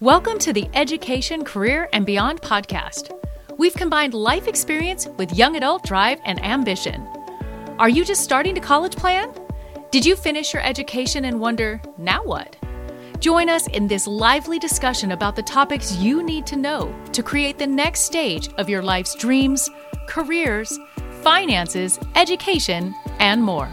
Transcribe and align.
Welcome 0.00 0.36
to 0.40 0.52
the 0.52 0.68
Education, 0.74 1.42
Career, 1.42 1.88
and 1.94 2.04
Beyond 2.04 2.42
podcast. 2.42 3.18
We've 3.56 3.72
combined 3.72 4.12
life 4.12 4.46
experience 4.46 5.06
with 5.16 5.32
young 5.32 5.56
adult 5.56 5.84
drive 5.84 6.20
and 6.26 6.38
ambition. 6.44 7.00
Are 7.78 7.88
you 7.88 8.04
just 8.04 8.22
starting 8.22 8.54
to 8.56 8.60
college 8.60 8.94
plan? 8.94 9.32
Did 9.90 10.04
you 10.04 10.14
finish 10.14 10.52
your 10.52 10.62
education 10.62 11.24
and 11.24 11.40
wonder, 11.40 11.80
now 11.96 12.22
what? 12.22 12.56
Join 13.20 13.48
us 13.48 13.68
in 13.68 13.88
this 13.88 14.06
lively 14.06 14.58
discussion 14.58 15.12
about 15.12 15.34
the 15.34 15.42
topics 15.42 15.96
you 15.96 16.22
need 16.22 16.46
to 16.48 16.56
know 16.56 16.94
to 17.12 17.22
create 17.22 17.56
the 17.56 17.66
next 17.66 18.00
stage 18.00 18.50
of 18.58 18.68
your 18.68 18.82
life's 18.82 19.14
dreams, 19.14 19.70
careers, 20.08 20.78
finances, 21.22 21.98
education, 22.16 22.94
and 23.18 23.42
more. 23.42 23.70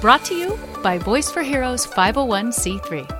Brought 0.00 0.24
to 0.24 0.34
you 0.34 0.58
by 0.82 0.98
Voice 0.98 1.30
for 1.30 1.42
Heroes 1.42 1.86
501c3. 1.86 3.19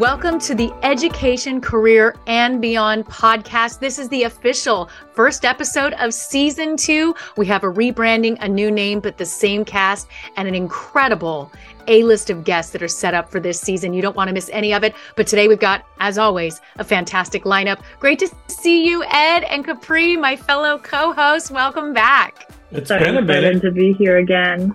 Welcome 0.00 0.38
to 0.40 0.54
the 0.54 0.72
Education, 0.82 1.60
Career, 1.60 2.16
and 2.26 2.58
Beyond 2.58 3.04
podcast. 3.04 3.80
This 3.80 3.98
is 3.98 4.08
the 4.08 4.22
official 4.22 4.88
first 5.12 5.44
episode 5.44 5.92
of 5.98 6.14
season 6.14 6.78
two. 6.78 7.14
We 7.36 7.44
have 7.48 7.64
a 7.64 7.66
rebranding, 7.66 8.38
a 8.40 8.48
new 8.48 8.70
name, 8.70 9.00
but 9.00 9.18
the 9.18 9.26
same 9.26 9.62
cast, 9.62 10.08
and 10.38 10.48
an 10.48 10.54
incredible 10.54 11.52
A 11.86 12.02
list 12.02 12.30
of 12.30 12.44
guests 12.44 12.72
that 12.72 12.82
are 12.82 12.88
set 12.88 13.12
up 13.12 13.30
for 13.30 13.40
this 13.40 13.60
season. 13.60 13.92
You 13.92 14.00
don't 14.00 14.16
want 14.16 14.28
to 14.28 14.32
miss 14.32 14.48
any 14.54 14.72
of 14.72 14.84
it. 14.84 14.94
But 15.16 15.26
today 15.26 15.48
we've 15.48 15.60
got, 15.60 15.84
as 15.98 16.16
always, 16.16 16.62
a 16.78 16.84
fantastic 16.84 17.44
lineup. 17.44 17.82
Great 17.98 18.20
to 18.20 18.34
see 18.46 18.88
you, 18.88 19.04
Ed 19.04 19.44
and 19.50 19.66
Capri, 19.66 20.16
my 20.16 20.34
fellow 20.34 20.78
co 20.78 21.12
hosts. 21.12 21.50
Welcome 21.50 21.92
back. 21.92 22.50
It's 22.70 22.88
been 22.88 23.18
a 23.18 23.22
minute 23.22 23.60
to 23.60 23.70
be 23.70 23.92
here 23.92 24.16
again. 24.16 24.74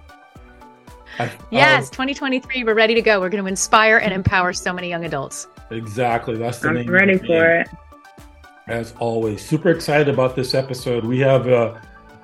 I, 1.20 1.32
yes, 1.52 1.90
2023. 1.90 2.64
We're 2.64 2.74
ready 2.74 2.94
to 2.96 3.02
go. 3.02 3.20
We're 3.20 3.30
going 3.30 3.44
to 3.44 3.48
inspire 3.48 3.98
and 3.98 4.14
empower 4.14 4.54
so 4.54 4.74
many 4.74 4.90
young 4.90 5.06
adults. 5.06 5.48
Exactly. 5.72 6.38
That's 6.38 6.60
the 6.60 6.70
I'm 6.70 6.76
name. 6.76 6.90
ready 6.90 7.18
for 7.18 7.60
it. 7.60 7.68
As 8.68 8.94
always, 9.00 9.46
super 9.46 9.70
excited 9.70 10.10
about 10.10 10.36
this 10.36 10.54
episode. 10.54 11.06
We 11.06 11.20
have 11.20 11.48
uh, 11.48 11.80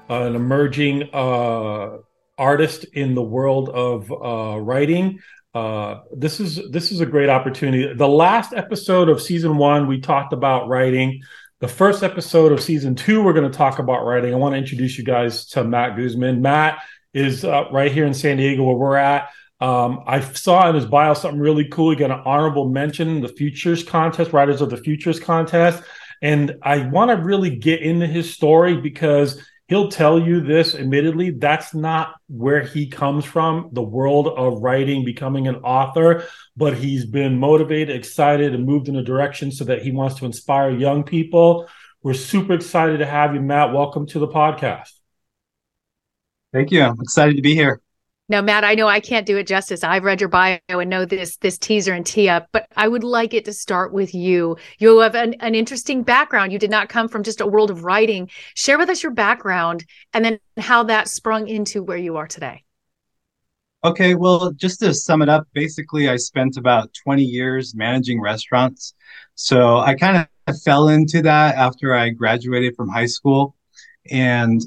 an 0.09 0.35
emerging 0.35 1.09
uh, 1.13 1.97
artist 2.37 2.83
in 2.93 3.15
the 3.15 3.21
world 3.21 3.69
of 3.69 4.11
uh, 4.11 4.59
writing. 4.59 5.19
Uh, 5.53 6.01
this 6.13 6.39
is 6.39 6.59
this 6.71 6.91
is 6.91 7.01
a 7.01 7.05
great 7.05 7.29
opportunity. 7.29 7.93
The 7.93 8.07
last 8.07 8.53
episode 8.53 9.09
of 9.09 9.21
season 9.21 9.57
one, 9.57 9.87
we 9.87 9.99
talked 9.99 10.33
about 10.33 10.67
writing. 10.67 11.21
The 11.59 11.67
first 11.67 12.01
episode 12.01 12.51
of 12.51 12.61
season 12.61 12.95
two, 12.95 13.23
we're 13.23 13.33
going 13.33 13.49
to 13.49 13.55
talk 13.55 13.77
about 13.77 14.03
writing. 14.03 14.33
I 14.33 14.37
want 14.37 14.53
to 14.53 14.57
introduce 14.57 14.97
you 14.97 15.03
guys 15.03 15.45
to 15.47 15.63
Matt 15.63 15.95
Guzman. 15.95 16.41
Matt 16.41 16.81
is 17.13 17.43
uh, 17.43 17.65
right 17.71 17.91
here 17.91 18.05
in 18.05 18.13
San 18.13 18.37
Diego 18.37 18.63
where 18.63 18.75
we're 18.75 18.95
at. 18.95 19.29
Um, 19.59 20.03
I 20.07 20.21
saw 20.21 20.67
in 20.69 20.75
his 20.75 20.85
bio 20.85 21.13
something 21.13 21.39
really 21.39 21.67
cool. 21.67 21.91
He 21.91 21.95
got 21.95 22.09
an 22.09 22.21
honorable 22.25 22.69
mention, 22.69 23.21
the 23.21 23.27
Futures 23.27 23.83
Contest, 23.83 24.33
Writers 24.33 24.61
of 24.61 24.69
the 24.69 24.77
Futures 24.77 25.19
Contest. 25.19 25.83
And 26.21 26.57
I 26.63 26.87
want 26.87 27.11
to 27.11 27.23
really 27.23 27.55
get 27.55 27.81
into 27.81 28.07
his 28.07 28.33
story 28.33 28.77
because 28.77 29.39
he'll 29.67 29.89
tell 29.89 30.19
you 30.19 30.41
this 30.41 30.73
admittedly, 30.75 31.31
that's 31.31 31.73
not 31.73 32.15
where 32.27 32.61
he 32.61 32.87
comes 32.87 33.23
from, 33.23 33.69
the 33.71 33.81
world 33.81 34.27
of 34.27 34.61
writing, 34.61 35.05
becoming 35.05 35.47
an 35.47 35.55
author, 35.57 36.25
but 36.57 36.75
he's 36.75 37.05
been 37.05 37.37
motivated, 37.37 37.95
excited, 37.95 38.53
and 38.53 38.65
moved 38.65 38.89
in 38.89 38.95
a 38.95 39.03
direction 39.03 39.51
so 39.51 39.63
that 39.63 39.81
he 39.81 39.91
wants 39.91 40.15
to 40.15 40.25
inspire 40.25 40.71
young 40.71 41.03
people. 41.03 41.69
We're 42.03 42.15
super 42.15 42.53
excited 42.53 42.97
to 42.97 43.05
have 43.05 43.35
you, 43.35 43.41
Matt. 43.41 43.73
Welcome 43.73 44.07
to 44.07 44.19
the 44.19 44.27
podcast. 44.27 44.91
Thank 46.53 46.71
you. 46.71 46.81
I'm 46.81 46.99
excited 47.01 47.35
to 47.35 47.41
be 47.41 47.55
here. 47.55 47.81
Now, 48.31 48.41
Matt, 48.41 48.63
I 48.63 48.75
know 48.75 48.87
I 48.87 49.01
can't 49.01 49.25
do 49.25 49.35
it 49.35 49.45
justice. 49.45 49.83
I've 49.83 50.05
read 50.05 50.21
your 50.21 50.29
bio 50.29 50.59
and 50.69 50.89
know 50.89 51.03
this 51.03 51.35
this 51.35 51.57
teaser 51.57 51.91
and 51.91 52.05
tee 52.05 52.29
up, 52.29 52.47
but 52.53 52.65
I 52.77 52.87
would 52.87 53.03
like 53.03 53.33
it 53.33 53.43
to 53.43 53.51
start 53.53 53.91
with 53.91 54.15
you. 54.15 54.55
You 54.79 54.99
have 54.99 55.15
an, 55.15 55.33
an 55.41 55.53
interesting 55.53 56.01
background. 56.01 56.53
You 56.53 56.59
did 56.59 56.71
not 56.71 56.87
come 56.87 57.09
from 57.09 57.23
just 57.23 57.41
a 57.41 57.45
world 57.45 57.71
of 57.71 57.83
writing. 57.83 58.29
Share 58.53 58.77
with 58.77 58.89
us 58.89 59.03
your 59.03 59.11
background 59.11 59.83
and 60.13 60.23
then 60.23 60.39
how 60.57 60.83
that 60.83 61.09
sprung 61.09 61.49
into 61.49 61.83
where 61.83 61.97
you 61.97 62.15
are 62.15 62.27
today. 62.27 62.63
Okay, 63.83 64.15
well, 64.15 64.53
just 64.53 64.79
to 64.79 64.93
sum 64.93 65.21
it 65.21 65.27
up, 65.27 65.47
basically, 65.53 66.07
I 66.07 66.15
spent 66.15 66.55
about 66.55 66.93
20 67.03 67.23
years 67.23 67.75
managing 67.75 68.21
restaurants. 68.21 68.93
So 69.35 69.79
I 69.79 69.95
kind 69.95 70.25
of 70.47 70.61
fell 70.61 70.87
into 70.87 71.21
that 71.23 71.55
after 71.55 71.93
I 71.93 72.11
graduated 72.11 72.77
from 72.77 72.87
high 72.87 73.07
school. 73.07 73.55
And 74.09 74.61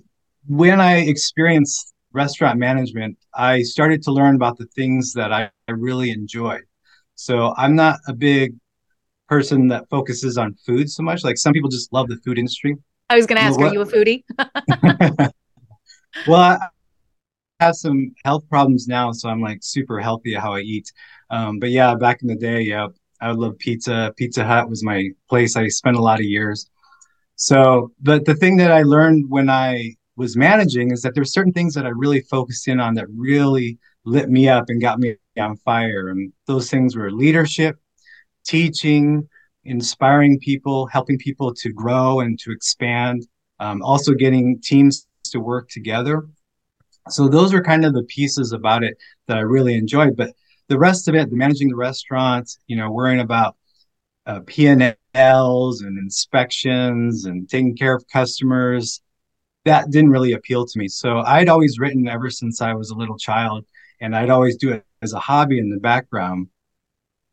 when 0.46 0.80
I 0.80 0.98
experienced 0.98 1.94
restaurant 2.12 2.58
management, 2.58 3.18
I 3.34 3.62
started 3.62 4.02
to 4.02 4.12
learn 4.12 4.36
about 4.36 4.58
the 4.58 4.66
things 4.66 5.12
that 5.14 5.32
I, 5.32 5.50
I 5.68 5.72
really 5.72 6.10
enjoy. 6.10 6.58
So 7.14 7.54
I'm 7.56 7.74
not 7.74 7.98
a 8.08 8.12
big 8.12 8.54
person 9.28 9.68
that 9.68 9.88
focuses 9.88 10.38
on 10.38 10.54
food 10.66 10.90
so 10.90 11.02
much. 11.02 11.24
Like 11.24 11.38
some 11.38 11.52
people 11.52 11.70
just 11.70 11.92
love 11.92 12.08
the 12.08 12.16
food 12.24 12.38
industry. 12.38 12.76
I 13.10 13.16
was 13.16 13.26
going 13.26 13.36
to 13.36 13.42
ask, 13.42 13.60
are 13.60 13.72
you 13.72 13.80
a 13.80 13.86
foodie? 13.86 14.24
well, 16.26 16.58
I 17.60 17.64
have 17.64 17.76
some 17.76 18.14
health 18.24 18.44
problems 18.48 18.86
now, 18.88 19.12
so 19.12 19.28
I'm 19.28 19.40
like 19.40 19.58
super 19.62 20.00
healthy 20.00 20.34
how 20.34 20.54
I 20.54 20.60
eat. 20.60 20.90
Um, 21.30 21.58
but 21.58 21.70
yeah, 21.70 21.94
back 21.94 22.22
in 22.22 22.28
the 22.28 22.36
day, 22.36 22.60
yeah, 22.62 22.88
I 23.20 23.28
would 23.28 23.38
love 23.38 23.58
pizza. 23.58 24.12
Pizza 24.16 24.44
Hut 24.44 24.68
was 24.68 24.84
my 24.84 25.08
place. 25.28 25.56
I 25.56 25.68
spent 25.68 25.96
a 25.96 26.02
lot 26.02 26.20
of 26.20 26.26
years. 26.26 26.70
So, 27.36 27.92
but 28.00 28.24
the 28.24 28.34
thing 28.34 28.56
that 28.58 28.70
I 28.70 28.82
learned 28.82 29.28
when 29.28 29.50
I 29.50 29.94
was 30.16 30.36
managing 30.36 30.92
is 30.92 31.02
that 31.02 31.14
there's 31.14 31.32
certain 31.32 31.52
things 31.52 31.74
that 31.74 31.86
I 31.86 31.90
really 31.90 32.20
focused 32.20 32.68
in 32.68 32.80
on 32.80 32.94
that 32.94 33.06
really 33.10 33.78
lit 34.04 34.28
me 34.30 34.48
up 34.48 34.66
and 34.68 34.80
got 34.80 34.98
me 34.98 35.16
on 35.38 35.56
fire. 35.58 36.08
And 36.08 36.32
those 36.46 36.70
things 36.70 36.96
were 36.96 37.10
leadership, 37.10 37.76
teaching, 38.44 39.28
inspiring 39.64 40.38
people, 40.38 40.86
helping 40.86 41.18
people 41.18 41.52
to 41.54 41.72
grow 41.72 42.20
and 42.20 42.38
to 42.40 42.52
expand, 42.52 43.26
um, 43.60 43.82
also 43.82 44.12
getting 44.12 44.60
teams 44.60 45.06
to 45.24 45.40
work 45.40 45.68
together. 45.68 46.26
So 47.08 47.28
those 47.28 47.52
are 47.52 47.62
kind 47.62 47.84
of 47.84 47.92
the 47.92 48.04
pieces 48.04 48.52
about 48.52 48.84
it 48.84 48.96
that 49.26 49.36
I 49.36 49.40
really 49.40 49.74
enjoyed. 49.74 50.16
But 50.16 50.32
the 50.68 50.78
rest 50.78 51.08
of 51.08 51.14
it, 51.14 51.28
the 51.30 51.36
managing 51.36 51.68
the 51.68 51.76
restaurant, 51.76 52.50
you 52.66 52.76
know, 52.76 52.90
worrying 52.90 53.20
about 53.20 53.56
uh, 54.26 54.40
P&Ls 54.46 55.82
and 55.82 55.98
inspections 55.98 57.26
and 57.26 57.48
taking 57.48 57.76
care 57.76 57.94
of 57.94 58.04
customers, 58.10 59.02
that 59.64 59.90
didn't 59.90 60.10
really 60.10 60.32
appeal 60.32 60.66
to 60.66 60.78
me. 60.78 60.88
So 60.88 61.18
I'd 61.18 61.48
always 61.48 61.78
written 61.78 62.08
ever 62.08 62.30
since 62.30 62.60
I 62.60 62.74
was 62.74 62.90
a 62.90 62.96
little 62.96 63.18
child, 63.18 63.64
and 64.00 64.14
I'd 64.14 64.30
always 64.30 64.56
do 64.56 64.72
it 64.72 64.84
as 65.02 65.12
a 65.12 65.18
hobby 65.18 65.58
in 65.58 65.70
the 65.70 65.78
background. 65.78 66.48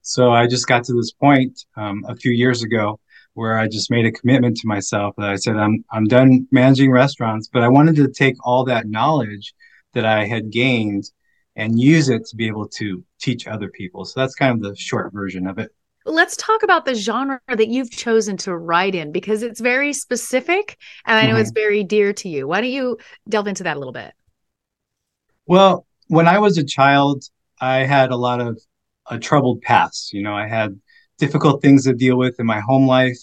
So 0.01 0.31
I 0.31 0.47
just 0.47 0.67
got 0.67 0.83
to 0.85 0.93
this 0.93 1.11
point 1.11 1.65
um, 1.75 2.03
a 2.07 2.15
few 2.15 2.31
years 2.31 2.63
ago 2.63 2.99
where 3.33 3.57
I 3.57 3.67
just 3.67 3.91
made 3.91 4.05
a 4.05 4.11
commitment 4.11 4.57
to 4.57 4.67
myself 4.67 5.15
that 5.17 5.29
I 5.29 5.35
said 5.35 5.55
I'm 5.55 5.85
I'm 5.91 6.05
done 6.05 6.47
managing 6.51 6.91
restaurants, 6.91 7.49
but 7.51 7.63
I 7.63 7.69
wanted 7.69 7.95
to 7.97 8.09
take 8.09 8.35
all 8.45 8.65
that 8.65 8.87
knowledge 8.87 9.53
that 9.93 10.05
I 10.05 10.25
had 10.25 10.51
gained 10.51 11.05
and 11.55 11.79
use 11.79 12.09
it 12.09 12.25
to 12.27 12.35
be 12.35 12.47
able 12.47 12.67
to 12.67 13.03
teach 13.19 13.47
other 13.47 13.69
people. 13.69 14.05
So 14.05 14.19
that's 14.19 14.35
kind 14.35 14.53
of 14.53 14.61
the 14.61 14.75
short 14.75 15.13
version 15.13 15.47
of 15.47 15.59
it. 15.59 15.71
Let's 16.05 16.35
talk 16.35 16.63
about 16.63 16.85
the 16.85 16.95
genre 16.95 17.39
that 17.47 17.67
you've 17.67 17.91
chosen 17.91 18.37
to 18.37 18.55
write 18.55 18.95
in 18.95 19.11
because 19.11 19.43
it's 19.43 19.59
very 19.59 19.93
specific 19.93 20.77
and 21.05 21.17
I 21.17 21.23
know 21.23 21.33
mm-hmm. 21.33 21.41
it's 21.41 21.51
very 21.51 21.83
dear 21.83 22.11
to 22.13 22.29
you. 22.29 22.47
Why 22.47 22.61
don't 22.61 22.71
you 22.71 22.97
delve 23.29 23.47
into 23.47 23.63
that 23.63 23.77
a 23.77 23.79
little 23.79 23.93
bit? 23.93 24.13
Well, 25.45 25.85
when 26.07 26.27
I 26.27 26.39
was 26.39 26.57
a 26.57 26.63
child, 26.63 27.25
I 27.59 27.85
had 27.85 28.11
a 28.11 28.15
lot 28.15 28.41
of 28.41 28.59
a 29.09 29.19
troubled 29.19 29.61
past. 29.61 30.13
You 30.13 30.23
know, 30.23 30.33
I 30.33 30.47
had 30.47 30.79
difficult 31.17 31.61
things 31.61 31.83
to 31.83 31.93
deal 31.93 32.17
with 32.17 32.39
in 32.39 32.45
my 32.45 32.59
home 32.59 32.87
life, 32.87 33.17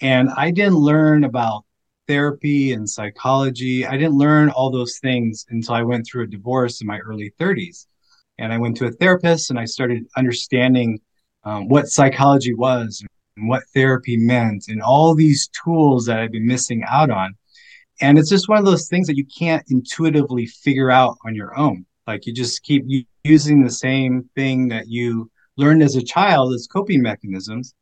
and 0.00 0.30
I 0.30 0.50
didn't 0.50 0.76
learn 0.76 1.24
about 1.24 1.64
therapy 2.06 2.72
and 2.72 2.88
psychology. 2.88 3.86
I 3.86 3.96
didn't 3.96 4.18
learn 4.18 4.50
all 4.50 4.70
those 4.70 4.98
things 4.98 5.46
until 5.50 5.74
I 5.74 5.82
went 5.82 6.06
through 6.06 6.24
a 6.24 6.28
divorce 6.28 6.80
in 6.80 6.86
my 6.86 6.98
early 6.98 7.32
30s. 7.40 7.86
And 8.38 8.52
I 8.52 8.58
went 8.58 8.76
to 8.78 8.86
a 8.86 8.90
therapist 8.90 9.50
and 9.50 9.58
I 9.58 9.66
started 9.66 10.06
understanding 10.16 11.00
um, 11.44 11.68
what 11.68 11.88
psychology 11.88 12.54
was 12.54 13.02
and 13.36 13.48
what 13.48 13.62
therapy 13.74 14.16
meant 14.16 14.68
and 14.68 14.82
all 14.82 15.14
these 15.14 15.48
tools 15.64 16.06
that 16.06 16.18
I've 16.18 16.32
been 16.32 16.46
missing 16.46 16.84
out 16.88 17.10
on. 17.10 17.34
And 18.00 18.18
it's 18.18 18.30
just 18.30 18.48
one 18.48 18.58
of 18.58 18.64
those 18.64 18.88
things 18.88 19.06
that 19.06 19.16
you 19.16 19.26
can't 19.26 19.64
intuitively 19.68 20.46
figure 20.46 20.90
out 20.90 21.16
on 21.24 21.34
your 21.34 21.56
own. 21.58 21.86
Like 22.06 22.26
you 22.26 22.32
just 22.32 22.62
keep 22.62 22.84
using 23.24 23.62
the 23.62 23.70
same 23.70 24.28
thing 24.34 24.68
that 24.68 24.88
you 24.88 25.30
learned 25.56 25.82
as 25.82 25.96
a 25.96 26.02
child 26.02 26.52
as 26.54 26.66
coping 26.66 27.02
mechanisms, 27.02 27.74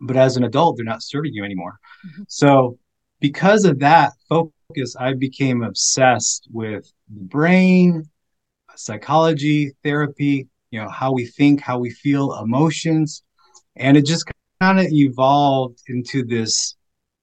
but 0.00 0.16
as 0.16 0.36
an 0.36 0.44
adult, 0.44 0.76
they're 0.76 0.84
not 0.84 1.02
serving 1.02 1.34
you 1.34 1.44
anymore. 1.44 1.78
Mm-hmm. 2.06 2.22
So, 2.28 2.78
because 3.20 3.66
of 3.66 3.80
that 3.80 4.12
focus, 4.30 4.96
I 4.98 5.12
became 5.12 5.62
obsessed 5.62 6.48
with 6.50 6.90
the 7.14 7.24
brain, 7.24 8.08
psychology, 8.76 9.72
therapy, 9.84 10.48
you 10.70 10.80
know 10.80 10.88
how 10.88 11.12
we 11.12 11.26
think 11.26 11.60
how 11.60 11.78
we 11.78 11.90
feel 11.90 12.34
emotions 12.42 13.22
and 13.76 13.96
it 13.96 14.04
just 14.04 14.30
kind 14.60 14.78
of 14.78 14.86
evolved 14.90 15.80
into 15.88 16.24
this 16.24 16.76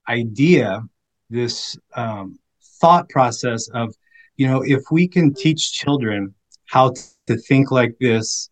idea 0.09 0.81
this 1.29 1.77
um, 1.95 2.39
thought 2.79 3.09
process 3.09 3.67
of 3.73 3.93
you 4.37 4.47
know 4.47 4.61
if 4.61 4.83
we 4.91 5.07
can 5.07 5.33
teach 5.33 5.73
children 5.73 6.33
how 6.67 6.93
to 7.27 7.37
think 7.37 7.71
like 7.71 7.95
this 7.99 8.49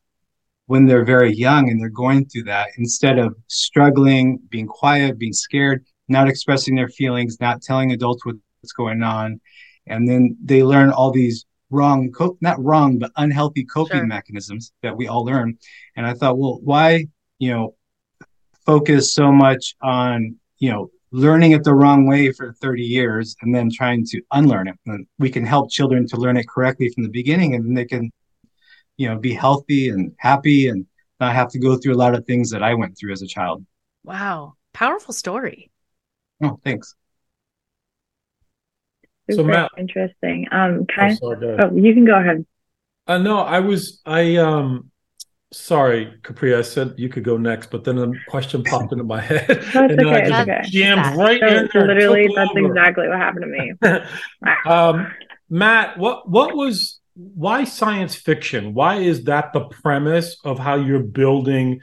when 0.68 0.86
they're 0.86 1.06
very 1.06 1.34
young 1.34 1.70
and 1.70 1.80
they're 1.80 1.90
going 1.90 2.26
through 2.26 2.44
that 2.44 2.70
instead 2.78 3.20
of 3.20 3.36
struggling, 3.48 4.40
being 4.50 4.68
quiet, 4.68 5.20
being 5.20 5.34
scared, 5.34 5.86
not 6.08 6.28
expressing 6.28 6.76
their 6.76 6.90
feelings, 6.90 7.38
not 7.40 7.62
telling 7.62 7.92
adults 7.92 8.26
what's 8.26 8.74
going 8.76 9.04
on. 9.04 9.40
And 9.88 10.08
then 10.08 10.36
they 10.44 10.64
learn 10.64 10.90
all 10.90 11.12
these 11.12 11.46
wrong, 11.76 12.12
co- 12.12 12.38
not 12.42 12.64
wrong, 12.64 12.98
but 12.98 13.12
unhealthy 13.18 13.64
coping 13.64 14.00
sure. 14.00 14.08
mechanisms 14.08 14.72
that 14.82 14.96
we 14.96 15.08
all 15.08 15.26
learn. 15.26 15.58
And 15.96 16.06
I 16.06 16.14
thought, 16.14 16.38
well, 16.38 16.60
why, 16.64 17.06
you 17.40 17.52
know, 17.52 17.76
focus 18.66 19.14
so 19.14 19.32
much 19.32 19.76
on, 19.82 20.36
you 20.58 20.72
know, 20.72 20.90
learning 21.12 21.52
it 21.52 21.64
the 21.64 21.74
wrong 21.74 22.08
way 22.08 22.32
for 22.32 22.54
30 22.54 22.84
years 22.84 23.36
and 23.42 23.54
then 23.54 23.70
trying 23.72 24.06
to 24.06 24.22
unlearn 24.32 24.68
it. 24.68 24.76
And 24.86 25.06
we 25.20 25.30
can 25.30 25.46
help 25.46 25.70
children 25.70 26.08
to 26.08 26.18
learn 26.18 26.38
it 26.38 26.48
correctly 26.48 26.90
from 26.90 27.04
the 27.04 27.10
beginning 27.10 27.56
and 27.56 27.66
then 27.66 27.74
they 27.74 27.86
can, 27.86 28.12
you 28.98 29.08
know, 29.08 29.18
be 29.18 29.34
healthy 29.34 29.90
and 29.90 30.14
happy 30.18 30.68
and 30.68 30.86
not 31.20 31.36
have 31.36 31.50
to 31.50 31.60
go 31.60 31.78
through 31.78 31.94
a 31.94 32.02
lot 32.04 32.16
of 32.16 32.26
things 32.26 32.50
that 32.52 32.64
I 32.64 32.74
went 32.74 32.98
through 32.98 33.14
as 33.14 33.22
a 33.22 33.28
child. 33.28 33.66
Wow. 34.04 34.56
Powerful 34.74 35.14
story. 35.14 35.72
Oh, 36.44 36.60
thanks. 36.64 36.96
Super 39.30 39.42
so 39.42 39.44
Matt, 39.44 39.72
interesting. 39.78 40.48
Um, 40.52 40.86
kind 40.86 41.18
oh, 41.22 41.34
sorry, 41.34 41.58
oh, 41.62 41.76
you 41.76 41.94
can 41.94 42.06
go 42.06 42.16
ahead. 42.16 42.46
Uh, 43.08 43.18
no, 43.18 43.40
I 43.40 43.60
was, 43.60 44.02
I, 44.06 44.38
um, 44.38 44.92
sorry, 45.52 46.14
Capri, 46.24 46.56
I 46.56 46.62
said 46.62 46.96
you 46.98 47.10
could 47.10 47.24
go 47.24 47.38
next, 47.38 47.72
but 47.72 47.84
then 47.84 47.98
a 47.98 48.12
question 48.28 48.64
popped 48.64 48.92
into 48.92 49.04
my 49.04 49.22
head. 49.22 49.48
That's 49.48 49.76
and 49.76 50.00
okay. 50.00 50.22
I 50.22 50.30
just 50.30 50.50
okay. 50.50 50.62
jammed 50.66 51.18
right 51.18 51.40
so, 51.40 51.48
in 51.48 51.70
there. 51.74 51.88
Literally, 51.88 52.30
that's 52.36 52.52
over. 52.52 52.68
exactly 52.68 53.08
what 53.08 53.18
happened 53.18 53.46
to 53.82 53.92
me. 53.92 54.66
um, 54.66 55.12
Matt, 55.50 55.98
what 55.98 56.28
what 56.30 56.56
was 56.56 57.00
why 57.16 57.64
science 57.64 58.16
fiction? 58.16 58.74
Why 58.74 58.96
is 58.96 59.26
that 59.26 59.54
the 59.54 59.66
premise 59.66 60.38
of 60.44 60.60
how 60.60 60.76
you're 60.76 61.04
building? 61.04 61.82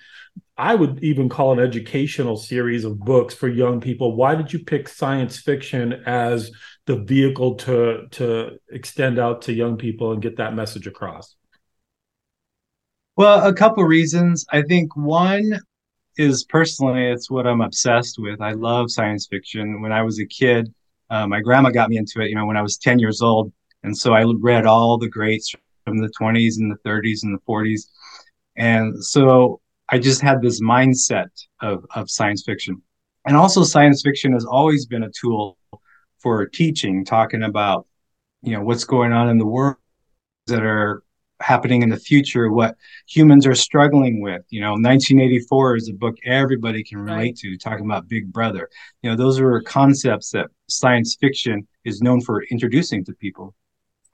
I 0.56 0.74
would 0.74 1.02
even 1.02 1.28
call 1.28 1.52
an 1.52 1.58
educational 1.58 2.36
series 2.36 2.84
of 2.84 2.98
books 2.98 3.34
for 3.34 3.48
young 3.48 3.80
people. 3.80 4.14
Why 4.14 4.34
did 4.34 4.52
you 4.52 4.64
pick 4.64 4.88
science 4.88 5.38
fiction 5.38 6.02
as 6.04 6.50
the 6.86 6.96
vehicle 6.96 7.54
to 7.54 8.06
to 8.10 8.58
extend 8.70 9.18
out 9.18 9.42
to 9.42 9.52
young 9.52 9.76
people 9.76 10.12
and 10.12 10.22
get 10.22 10.36
that 10.36 10.54
message 10.54 10.86
across? 10.86 11.36
Well, 13.16 13.46
a 13.46 13.52
couple 13.52 13.84
reasons. 13.84 14.46
I 14.50 14.62
think 14.62 14.96
one 14.96 15.60
is 16.16 16.44
personally, 16.44 17.08
it's 17.08 17.30
what 17.30 17.46
I'm 17.46 17.60
obsessed 17.60 18.18
with. 18.18 18.40
I 18.40 18.52
love 18.52 18.90
science 18.90 19.26
fiction. 19.26 19.82
When 19.82 19.92
I 19.92 20.02
was 20.02 20.18
a 20.18 20.26
kid, 20.26 20.72
uh, 21.10 21.26
my 21.26 21.40
grandma 21.40 21.70
got 21.70 21.90
me 21.90 21.98
into 21.98 22.20
it, 22.20 22.30
you 22.30 22.34
know, 22.34 22.46
when 22.46 22.56
I 22.56 22.62
was 22.62 22.78
10 22.78 22.98
years 22.98 23.20
old. 23.20 23.52
And 23.82 23.96
so 23.96 24.14
I 24.14 24.24
read 24.40 24.66
all 24.66 24.96
the 24.98 25.08
greats 25.08 25.54
from 25.84 25.98
the 25.98 26.10
20s 26.20 26.58
and 26.58 26.70
the 26.70 26.88
30s 26.88 27.24
and 27.24 27.34
the 27.34 27.42
40s. 27.48 27.88
And 28.56 29.02
so 29.04 29.60
I 29.88 29.98
just 29.98 30.22
had 30.22 30.40
this 30.40 30.62
mindset 30.62 31.28
of, 31.60 31.84
of 31.94 32.10
science 32.10 32.42
fiction. 32.44 32.80
And 33.26 33.36
also, 33.36 33.62
science 33.62 34.02
fiction 34.02 34.32
has 34.32 34.44
always 34.44 34.86
been 34.86 35.04
a 35.04 35.10
tool 35.10 35.56
for 36.22 36.46
teaching, 36.46 37.04
talking 37.04 37.42
about, 37.42 37.86
you 38.42 38.52
know, 38.52 38.62
what's 38.62 38.84
going 38.84 39.12
on 39.12 39.28
in 39.28 39.38
the 39.38 39.46
world 39.46 39.76
that 40.46 40.62
are 40.62 41.02
happening 41.40 41.82
in 41.82 41.88
the 41.88 41.98
future, 41.98 42.50
what 42.50 42.76
humans 43.06 43.46
are 43.46 43.54
struggling 43.54 44.20
with. 44.20 44.42
You 44.50 44.60
know, 44.60 44.72
1984 44.72 45.76
is 45.76 45.88
a 45.88 45.92
book 45.92 46.16
everybody 46.24 46.82
can 46.84 46.98
relate 46.98 47.16
right. 47.16 47.36
to, 47.36 47.58
talking 47.58 47.84
about 47.84 48.08
Big 48.08 48.32
Brother. 48.32 48.68
You 49.02 49.10
know, 49.10 49.16
those 49.16 49.40
are 49.40 49.60
concepts 49.62 50.30
that 50.30 50.48
science 50.68 51.16
fiction 51.20 51.66
is 51.84 52.00
known 52.00 52.20
for 52.20 52.42
introducing 52.44 53.04
to 53.04 53.12
people. 53.14 53.54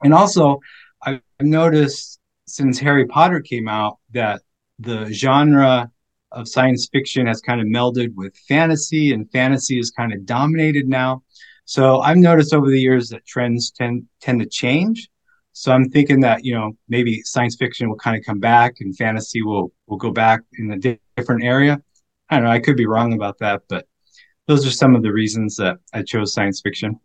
And 0.03 0.13
also, 0.13 0.59
I've 1.01 1.21
noticed 1.39 2.19
since 2.47 2.79
Harry 2.79 3.05
Potter 3.05 3.41
came 3.41 3.67
out 3.67 3.99
that 4.11 4.41
the 4.79 5.11
genre 5.11 5.91
of 6.31 6.47
science 6.47 6.87
fiction 6.91 7.27
has 7.27 7.41
kind 7.41 7.61
of 7.61 7.67
melded 7.67 8.13
with 8.15 8.35
fantasy, 8.47 9.13
and 9.13 9.29
fantasy 9.31 9.79
is 9.79 9.91
kind 9.91 10.13
of 10.13 10.25
dominated 10.25 10.87
now. 10.87 11.23
So 11.69 11.99
I've 11.99 12.17
noticed 12.17 12.51
over 12.51 12.67
the 12.67 12.81
years 12.81 13.09
that 13.09 13.27
trends 13.27 13.69
tend 13.69 14.07
tend 14.21 14.39
to 14.39 14.47
change. 14.47 15.07
So 15.53 15.71
I'm 15.71 15.87
thinking 15.87 16.21
that 16.21 16.43
you 16.43 16.55
know 16.55 16.71
maybe 16.87 17.21
science 17.21 17.55
fiction 17.57 17.87
will 17.87 17.95
kind 17.95 18.17
of 18.17 18.25
come 18.25 18.39
back 18.39 18.77
and 18.79 18.97
fantasy 18.97 19.43
will 19.43 19.71
will 19.85 19.97
go 19.97 20.09
back 20.09 20.41
in 20.57 20.71
a 20.71 20.79
di- 20.79 20.99
different 21.15 21.43
area. 21.43 21.79
I 22.27 22.37
don't 22.37 22.45
know. 22.45 22.49
I 22.49 22.57
could 22.59 22.75
be 22.75 22.87
wrong 22.87 23.13
about 23.13 23.37
that, 23.41 23.61
but 23.69 23.85
those 24.47 24.65
are 24.65 24.71
some 24.71 24.95
of 24.95 25.03
the 25.03 25.13
reasons 25.13 25.57
that 25.57 25.77
I 25.93 26.01
chose 26.01 26.33
science 26.33 26.59
fiction. 26.59 26.99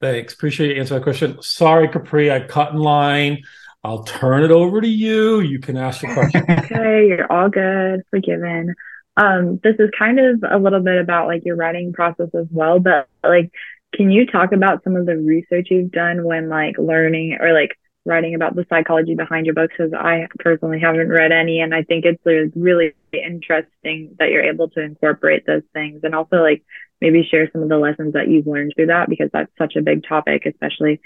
Thanks. 0.00 0.32
Appreciate 0.32 0.76
you 0.76 0.80
answering 0.80 1.00
that 1.00 1.02
question. 1.02 1.36
Sorry, 1.42 1.88
Capri, 1.88 2.30
I 2.30 2.38
cut 2.38 2.74
in 2.74 2.78
line. 2.78 3.42
I'll 3.82 4.04
turn 4.04 4.44
it 4.44 4.52
over 4.52 4.80
to 4.80 4.88
you. 4.88 5.40
You 5.40 5.58
can 5.58 5.76
ask 5.76 6.04
your 6.04 6.14
question. 6.14 6.44
okay, 6.48 7.08
you're 7.08 7.32
all 7.32 7.48
good. 7.48 8.02
Forgiven. 8.10 8.76
Um, 9.16 9.58
this 9.64 9.74
is 9.80 9.90
kind 9.98 10.20
of 10.20 10.44
a 10.48 10.56
little 10.56 10.78
bit 10.78 11.00
about 11.00 11.26
like 11.26 11.44
your 11.44 11.56
writing 11.56 11.92
process 11.92 12.28
as 12.32 12.46
well, 12.52 12.78
but 12.78 13.08
like 13.24 13.50
can 13.94 14.10
you 14.10 14.26
talk 14.26 14.52
about 14.52 14.84
some 14.84 14.96
of 14.96 15.06
the 15.06 15.16
research 15.16 15.68
you've 15.70 15.90
done 15.90 16.24
when 16.24 16.48
like 16.48 16.76
learning 16.78 17.38
or 17.40 17.52
like 17.52 17.78
writing 18.04 18.34
about 18.34 18.54
the 18.54 18.66
psychology 18.68 19.14
behind 19.14 19.46
your 19.46 19.54
books? 19.54 19.74
Because 19.76 19.92
I 19.94 20.26
personally 20.38 20.80
haven't 20.80 21.08
read 21.08 21.32
any, 21.32 21.60
and 21.60 21.74
I 21.74 21.82
think 21.82 22.04
it's 22.04 22.22
really 22.56 22.94
interesting 23.12 24.16
that 24.18 24.30
you're 24.30 24.44
able 24.44 24.68
to 24.70 24.80
incorporate 24.80 25.46
those 25.46 25.62
things, 25.72 26.00
and 26.04 26.14
also 26.14 26.36
like 26.36 26.64
maybe 27.00 27.26
share 27.30 27.50
some 27.52 27.62
of 27.62 27.68
the 27.68 27.78
lessons 27.78 28.12
that 28.12 28.28
you've 28.28 28.46
learned 28.46 28.72
through 28.76 28.86
that 28.86 29.08
because 29.08 29.30
that's 29.32 29.52
such 29.56 29.76
a 29.76 29.82
big 29.82 30.04
topic, 30.06 30.44
especially 30.46 31.00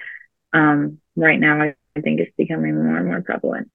um, 0.53 0.99
right 1.17 1.39
now. 1.39 1.61
I, 1.63 1.75
think 2.01 2.21
it's 2.21 2.35
becoming 2.39 2.75
more 2.75 2.97
and 2.97 3.07
more 3.07 3.21
prevalent. 3.21 3.71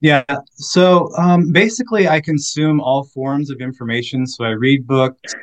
Yeah. 0.00 0.22
So 0.52 1.10
um, 1.18 1.50
basically, 1.50 2.08
I 2.08 2.20
consume 2.20 2.80
all 2.80 3.02
forms 3.02 3.50
of 3.50 3.60
information. 3.60 4.24
So 4.24 4.44
I 4.44 4.50
read 4.50 4.86
books, 4.86 5.34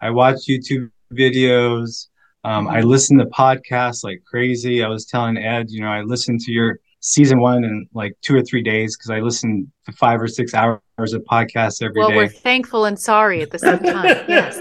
I 0.00 0.10
watch 0.10 0.36
YouTube 0.48 0.90
videos. 1.12 2.08
Um, 2.44 2.68
I 2.68 2.80
listen 2.80 3.18
to 3.18 3.26
podcasts 3.26 4.04
like 4.04 4.22
crazy. 4.24 4.82
I 4.82 4.88
was 4.88 5.06
telling 5.06 5.36
Ed, 5.36 5.70
you 5.70 5.80
know, 5.80 5.88
I 5.88 6.02
listened 6.02 6.40
to 6.40 6.52
your 6.52 6.80
season 7.00 7.40
one 7.40 7.64
in 7.64 7.88
like 7.94 8.16
two 8.22 8.34
or 8.34 8.42
three 8.42 8.62
days 8.62 8.96
because 8.96 9.10
I 9.10 9.20
listened 9.20 9.70
to 9.86 9.92
five 9.92 10.20
or 10.20 10.28
six 10.28 10.54
hours 10.54 10.80
of 10.98 11.22
podcasts 11.24 11.82
every 11.82 12.00
well, 12.00 12.10
day. 12.10 12.16
we're 12.16 12.28
thankful 12.28 12.84
and 12.84 12.98
sorry 12.98 13.42
at 13.42 13.50
the 13.50 13.58
same 13.58 13.78
time. 13.78 14.04
yes. 14.28 14.58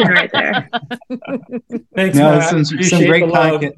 right 0.00 0.30
there. 0.32 0.70
Thanks, 1.94 2.16
no, 2.16 2.38
Matt. 2.38 2.50
Some, 2.50 2.64
some 2.64 3.04
great 3.04 3.30
content. 3.30 3.76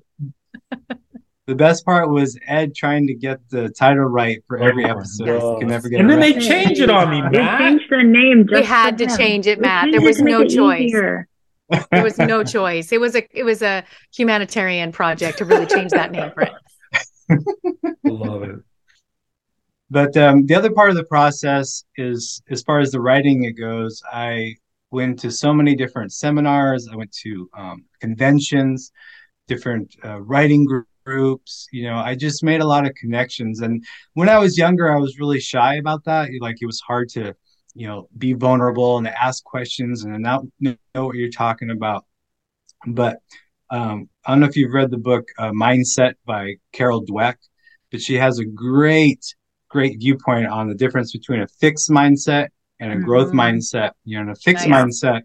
the 1.46 1.54
best 1.54 1.84
part 1.84 2.10
was 2.10 2.38
Ed 2.46 2.74
trying 2.74 3.06
to 3.08 3.14
get 3.14 3.38
the 3.50 3.68
title 3.70 4.04
right 4.04 4.42
for 4.46 4.58
every 4.58 4.84
oh 4.84 4.90
episode. 4.90 5.60
Can 5.60 5.68
never 5.68 5.88
get 5.88 6.00
and 6.00 6.10
then 6.10 6.18
right. 6.18 6.34
they 6.34 6.40
change 6.40 6.80
it 6.80 6.90
on 6.90 7.10
me, 7.10 7.22
Matt. 7.22 7.32
They 7.32 7.64
changed 7.64 7.84
the 7.90 8.02
name. 8.02 8.46
we 8.50 8.62
had 8.62 8.98
to 8.98 9.06
change 9.16 9.46
it, 9.46 9.60
Matt. 9.60 9.90
There 9.90 10.00
was 10.00 10.20
no 10.20 10.44
choice. 10.44 10.82
Easier. 10.82 11.28
There 11.90 12.02
was 12.02 12.18
no 12.18 12.42
choice. 12.44 12.92
It 12.92 13.00
was 13.00 13.14
a 13.14 13.26
it 13.36 13.44
was 13.44 13.62
a 13.62 13.84
humanitarian 14.14 14.92
project 14.92 15.38
to 15.38 15.44
really 15.44 15.66
change 15.66 15.90
that 15.92 16.12
name 16.12 16.30
for 16.32 16.42
it. 16.42 16.52
Love 18.04 18.42
it. 18.42 18.56
But 19.90 20.16
um, 20.16 20.46
the 20.46 20.54
other 20.54 20.70
part 20.70 20.90
of 20.90 20.96
the 20.96 21.04
process 21.04 21.84
is, 21.96 22.42
as 22.48 22.62
far 22.62 22.78
as 22.78 22.92
the 22.92 23.00
writing 23.00 23.44
it 23.44 23.52
goes, 23.52 24.00
I 24.12 24.54
went 24.92 25.18
to 25.20 25.30
so 25.30 25.52
many 25.52 25.74
different 25.74 26.12
seminars. 26.12 26.88
I 26.90 26.96
went 26.96 27.12
to 27.22 27.50
um, 27.56 27.84
conventions, 28.00 28.92
different 29.48 29.94
uh, 30.04 30.20
writing 30.20 30.66
groups. 31.04 31.66
You 31.72 31.84
know, 31.84 31.96
I 31.96 32.14
just 32.14 32.44
made 32.44 32.60
a 32.60 32.66
lot 32.66 32.86
of 32.86 32.94
connections. 32.94 33.60
And 33.60 33.84
when 34.14 34.28
I 34.28 34.38
was 34.38 34.56
younger, 34.56 34.92
I 34.92 34.98
was 34.98 35.18
really 35.18 35.40
shy 35.40 35.76
about 35.76 36.04
that. 36.04 36.30
Like 36.40 36.56
it 36.60 36.66
was 36.66 36.80
hard 36.80 37.08
to 37.10 37.34
you 37.74 37.86
know 37.86 38.08
be 38.16 38.32
vulnerable 38.32 38.98
and 38.98 39.06
to 39.06 39.22
ask 39.22 39.44
questions 39.44 40.04
and 40.04 40.18
not 40.22 40.42
know 40.60 40.76
what 40.94 41.14
you're 41.14 41.30
talking 41.30 41.70
about 41.70 42.04
but 42.86 43.18
um, 43.70 44.08
i 44.24 44.30
don't 44.30 44.40
know 44.40 44.46
if 44.46 44.56
you've 44.56 44.72
read 44.72 44.90
the 44.90 44.98
book 44.98 45.28
uh, 45.38 45.50
mindset 45.50 46.14
by 46.24 46.54
carol 46.72 47.04
dweck 47.04 47.36
but 47.90 48.00
she 48.00 48.14
has 48.14 48.38
a 48.38 48.44
great 48.44 49.34
great 49.68 49.98
viewpoint 49.98 50.46
on 50.46 50.68
the 50.68 50.74
difference 50.74 51.12
between 51.12 51.40
a 51.40 51.46
fixed 51.60 51.90
mindset 51.90 52.48
and 52.80 52.92
a 52.92 52.96
mm-hmm. 52.96 53.04
growth 53.04 53.32
mindset 53.32 53.92
you 54.04 54.22
know 54.22 54.32
a 54.32 54.34
fixed 54.34 54.66
nice. 54.66 54.84
mindset 54.84 55.22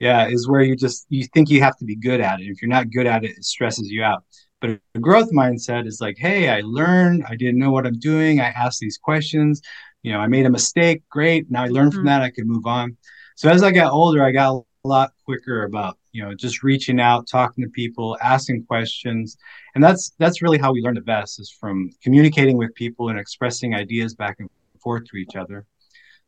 yeah 0.00 0.26
is 0.26 0.48
where 0.48 0.62
you 0.62 0.74
just 0.74 1.06
you 1.08 1.24
think 1.32 1.48
you 1.48 1.60
have 1.60 1.76
to 1.76 1.84
be 1.84 1.96
good 1.96 2.20
at 2.20 2.40
it 2.40 2.44
if 2.44 2.60
you're 2.60 2.68
not 2.68 2.90
good 2.90 3.06
at 3.06 3.24
it 3.24 3.30
it 3.30 3.44
stresses 3.44 3.88
you 3.88 4.02
out 4.02 4.24
but 4.60 4.70
a 4.94 4.98
growth 4.98 5.30
mindset 5.30 5.86
is 5.86 6.00
like 6.00 6.16
hey 6.18 6.48
i 6.48 6.60
learned 6.64 7.24
i 7.28 7.36
didn't 7.36 7.58
know 7.58 7.70
what 7.70 7.86
i'm 7.86 7.98
doing 7.98 8.40
i 8.40 8.48
asked 8.48 8.80
these 8.80 8.98
questions 8.98 9.60
you 10.04 10.12
know, 10.12 10.20
I 10.20 10.28
made 10.28 10.46
a 10.46 10.50
mistake. 10.50 11.02
Great. 11.08 11.50
Now 11.50 11.64
I 11.64 11.68
learned 11.68 11.90
mm-hmm. 11.90 12.00
from 12.00 12.06
that. 12.06 12.22
I 12.22 12.30
could 12.30 12.46
move 12.46 12.66
on. 12.66 12.96
So 13.36 13.48
as 13.48 13.62
I 13.64 13.72
got 13.72 13.90
older, 13.90 14.22
I 14.22 14.30
got 14.30 14.64
a 14.84 14.88
lot 14.88 15.12
quicker 15.24 15.64
about, 15.64 15.98
you 16.12 16.22
know, 16.22 16.34
just 16.34 16.62
reaching 16.62 17.00
out, 17.00 17.26
talking 17.26 17.64
to 17.64 17.70
people, 17.70 18.16
asking 18.22 18.66
questions. 18.66 19.36
And 19.74 19.82
that's, 19.82 20.12
that's 20.18 20.42
really 20.42 20.58
how 20.58 20.72
we 20.72 20.82
learn 20.82 20.94
the 20.94 21.00
best 21.00 21.40
is 21.40 21.50
from 21.50 21.90
communicating 22.02 22.58
with 22.58 22.74
people 22.74 23.08
and 23.08 23.18
expressing 23.18 23.74
ideas 23.74 24.14
back 24.14 24.36
and 24.38 24.50
forth 24.78 25.04
to 25.06 25.16
each 25.16 25.36
other. 25.36 25.64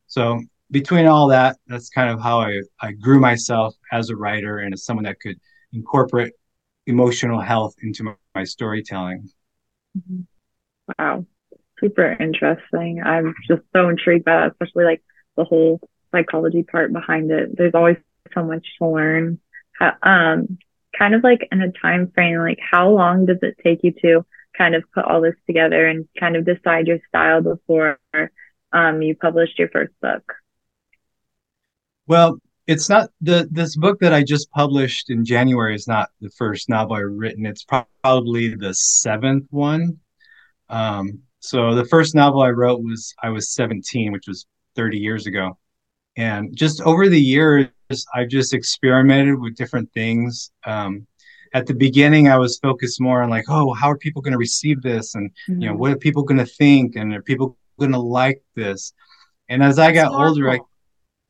So 0.06 0.40
between 0.70 1.06
all 1.06 1.28
that, 1.28 1.58
that's 1.66 1.90
kind 1.90 2.10
of 2.10 2.20
how 2.20 2.40
I, 2.40 2.62
I 2.80 2.92
grew 2.92 3.20
myself 3.20 3.74
as 3.92 4.08
a 4.08 4.16
writer 4.16 4.58
and 4.58 4.72
as 4.72 4.84
someone 4.84 5.04
that 5.04 5.20
could 5.20 5.38
incorporate 5.74 6.32
emotional 6.86 7.40
health 7.40 7.74
into 7.82 8.04
my, 8.04 8.14
my 8.34 8.44
storytelling. 8.44 9.28
Mm-hmm. 9.96 10.22
Wow. 10.98 11.26
Super 11.80 12.16
interesting. 12.18 13.02
I'm 13.04 13.34
just 13.48 13.62
so 13.74 13.88
intrigued 13.88 14.24
by 14.24 14.36
that, 14.36 14.52
especially 14.52 14.84
like 14.84 15.02
the 15.36 15.44
whole 15.44 15.80
psychology 16.12 16.62
part 16.62 16.92
behind 16.92 17.30
it. 17.30 17.56
There's 17.56 17.74
always 17.74 17.96
so 18.34 18.44
much 18.44 18.66
to 18.78 18.88
learn. 18.88 19.38
Um, 20.02 20.58
kind 20.98 21.14
of 21.14 21.22
like 21.22 21.46
in 21.52 21.60
a 21.60 21.72
time 21.72 22.10
frame, 22.14 22.38
like 22.38 22.58
how 22.60 22.90
long 22.90 23.26
does 23.26 23.38
it 23.42 23.56
take 23.62 23.80
you 23.82 23.92
to 24.02 24.24
kind 24.56 24.74
of 24.74 24.84
put 24.92 25.04
all 25.04 25.20
this 25.20 25.34
together 25.46 25.86
and 25.86 26.08
kind 26.18 26.36
of 26.36 26.44
decide 26.44 26.86
your 26.86 26.98
style 27.08 27.42
before 27.42 27.98
um, 28.72 29.02
you 29.02 29.14
published 29.14 29.58
your 29.58 29.68
first 29.68 29.92
book? 30.00 30.32
Well, 32.06 32.38
it's 32.66 32.88
not 32.88 33.10
the 33.20 33.48
this 33.50 33.76
book 33.76 34.00
that 34.00 34.12
I 34.12 34.22
just 34.22 34.50
published 34.50 35.10
in 35.10 35.24
January 35.24 35.74
is 35.74 35.86
not 35.86 36.10
the 36.20 36.30
first 36.30 36.68
novel 36.68 36.96
I've 36.96 37.04
written. 37.12 37.46
It's 37.46 37.64
probably 37.64 38.54
the 38.54 38.74
seventh 38.74 39.46
one. 39.50 39.98
Um, 40.68 41.20
so 41.46 41.76
the 41.76 41.84
first 41.84 42.16
novel 42.16 42.42
I 42.42 42.50
wrote 42.50 42.82
was 42.82 43.14
I 43.22 43.28
was 43.28 43.54
17, 43.54 44.10
which 44.10 44.26
was 44.26 44.46
30 44.74 44.98
years 44.98 45.26
ago. 45.26 45.56
And 46.16 46.56
just 46.56 46.80
over 46.80 47.08
the 47.08 47.20
years, 47.20 47.68
I've 48.12 48.28
just 48.28 48.52
experimented 48.52 49.38
with 49.38 49.54
different 49.54 49.92
things. 49.92 50.50
Um, 50.64 51.06
at 51.54 51.66
the 51.66 51.74
beginning, 51.74 52.28
I 52.28 52.36
was 52.36 52.58
focused 52.58 53.00
more 53.00 53.22
on 53.22 53.30
like, 53.30 53.44
oh, 53.48 53.72
how 53.74 53.88
are 53.92 53.96
people 53.96 54.22
going 54.22 54.32
to 54.32 54.38
receive 54.38 54.82
this? 54.82 55.14
And, 55.14 55.30
mm-hmm. 55.30 55.60
you 55.60 55.66
know, 55.66 55.72
mm-hmm. 55.74 55.80
what 55.82 55.92
are 55.92 55.96
people 55.96 56.24
going 56.24 56.38
to 56.38 56.46
think? 56.46 56.96
And 56.96 57.14
are 57.14 57.22
people 57.22 57.56
going 57.78 57.92
to 57.92 58.00
like 58.00 58.42
this? 58.56 58.92
And 59.48 59.62
as 59.62 59.78
I 59.78 59.92
got 59.92 60.12
older, 60.12 60.50
I, 60.50 60.58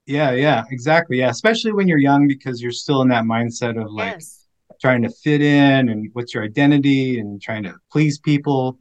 yeah, 0.06 0.30
yeah, 0.30 0.64
exactly. 0.70 1.18
Yeah. 1.18 1.28
Especially 1.28 1.72
when 1.72 1.88
you're 1.88 1.98
young, 1.98 2.26
because 2.26 2.62
you're 2.62 2.72
still 2.72 3.02
in 3.02 3.08
that 3.08 3.24
mindset 3.24 3.78
of 3.78 3.92
like 3.92 4.14
yes. 4.14 4.46
trying 4.80 5.02
to 5.02 5.10
fit 5.10 5.42
in 5.42 5.90
and 5.90 6.08
what's 6.14 6.32
your 6.32 6.42
identity 6.42 7.20
and 7.20 7.42
trying 7.42 7.64
to 7.64 7.74
please 7.92 8.18
people. 8.18 8.78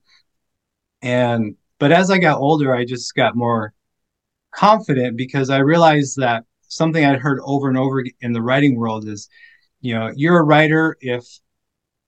And, 1.06 1.56
but 1.80 1.92
as 1.92 2.10
I 2.10 2.18
got 2.18 2.40
older, 2.40 2.76
I 2.76 2.84
just 2.84 3.14
got 3.14 3.36
more 3.36 3.74
confident 4.52 5.16
because 5.16 5.52
I 5.52 5.60
realized 5.60 6.18
that 6.18 6.46
something 6.68 7.06
I'd 7.06 7.20
heard 7.20 7.40
over 7.44 7.70
and 7.70 7.78
over 7.78 8.04
in 8.22 8.34
the 8.34 8.42
writing 8.42 8.76
world 8.76 9.08
is, 9.08 9.30
you 9.82 9.94
know, 9.94 10.12
you're 10.16 10.40
a 10.40 10.44
writer 10.44 10.98
if 11.00 11.24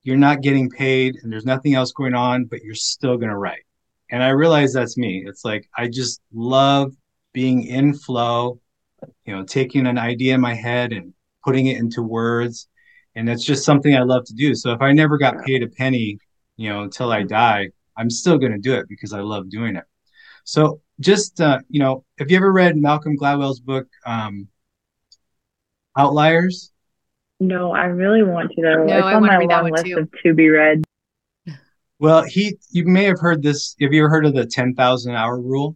you're 0.02 0.18
not 0.18 0.42
getting 0.42 0.70
paid 0.72 1.16
and 1.22 1.32
there's 1.32 1.46
nothing 1.46 1.76
else 1.76 1.92
going 1.92 2.16
on, 2.16 2.46
but 2.46 2.64
you're 2.64 2.74
still 2.74 3.18
going 3.18 3.30
to 3.30 3.38
write. 3.38 3.66
And 4.10 4.24
I 4.24 4.30
realized 4.30 4.76
that's 4.76 4.98
me. 4.98 5.24
It's 5.28 5.46
like 5.46 5.70
I 5.78 5.90
just 5.90 6.20
love 6.34 6.92
being 7.34 7.66
in 7.66 7.94
flow, 7.94 8.60
you 9.26 9.36
know, 9.36 9.44
taking 9.44 9.86
an 9.86 10.00
idea 10.00 10.34
in 10.34 10.42
my 10.42 10.56
head 10.56 10.92
and 10.92 11.14
putting 11.44 11.68
it 11.68 11.78
into 11.78 12.02
words. 12.02 12.68
And 13.14 13.30
it's 13.30 13.44
just 13.44 13.64
something 13.64 13.96
I 13.96 14.02
love 14.02 14.26
to 14.26 14.34
do. 14.34 14.56
So 14.56 14.72
if 14.72 14.82
I 14.82 14.92
never 14.92 15.20
got 15.20 15.44
paid 15.46 15.62
a 15.62 15.68
penny, 15.68 16.18
you 16.56 16.70
know, 16.70 16.82
until 16.82 17.12
I 17.12 17.22
die, 17.22 17.70
I'm 17.98 18.10
still 18.10 18.38
going 18.38 18.52
to 18.52 18.58
do 18.58 18.74
it 18.76 18.88
because 18.88 19.14
I 19.14 19.22
love 19.22 19.50
doing 19.50 19.76
it. 19.76 19.86
So 20.44 20.82
just 21.00 21.42
uh, 21.42 21.60
you 21.70 21.80
know, 21.80 22.06
have 22.20 22.32
you 22.32 22.38
ever 22.38 22.52
read 22.52 22.78
Malcolm 22.78 23.18
Gladwell's 23.18 23.60
book 23.60 23.88
um, 24.06 24.48
Outliers? 25.98 26.72
No, 27.40 27.72
I 27.72 27.86
really 27.86 28.24
want 28.24 28.52
to 28.52 28.62
though. 28.62 28.86
No, 28.86 28.98
it's 28.98 29.06
I 29.06 29.14
on 29.14 29.24
my 29.24 29.38
long 29.38 29.72
list 29.72 29.86
too. 29.86 29.98
of 29.98 30.10
to 30.24 30.34
be 30.34 30.50
read. 30.50 30.84
Well, 32.00 32.24
he 32.24 32.58
you 32.70 32.86
may 32.86 33.04
have 33.06 33.20
heard 33.20 33.44
this. 33.44 33.76
Have 33.82 33.92
you 33.92 34.04
ever 34.04 34.10
heard 34.10 34.26
of 34.26 34.34
the 34.34 34.46
ten 34.46 34.74
thousand 34.74 35.16
hour 35.16 35.40
rule? 35.40 35.76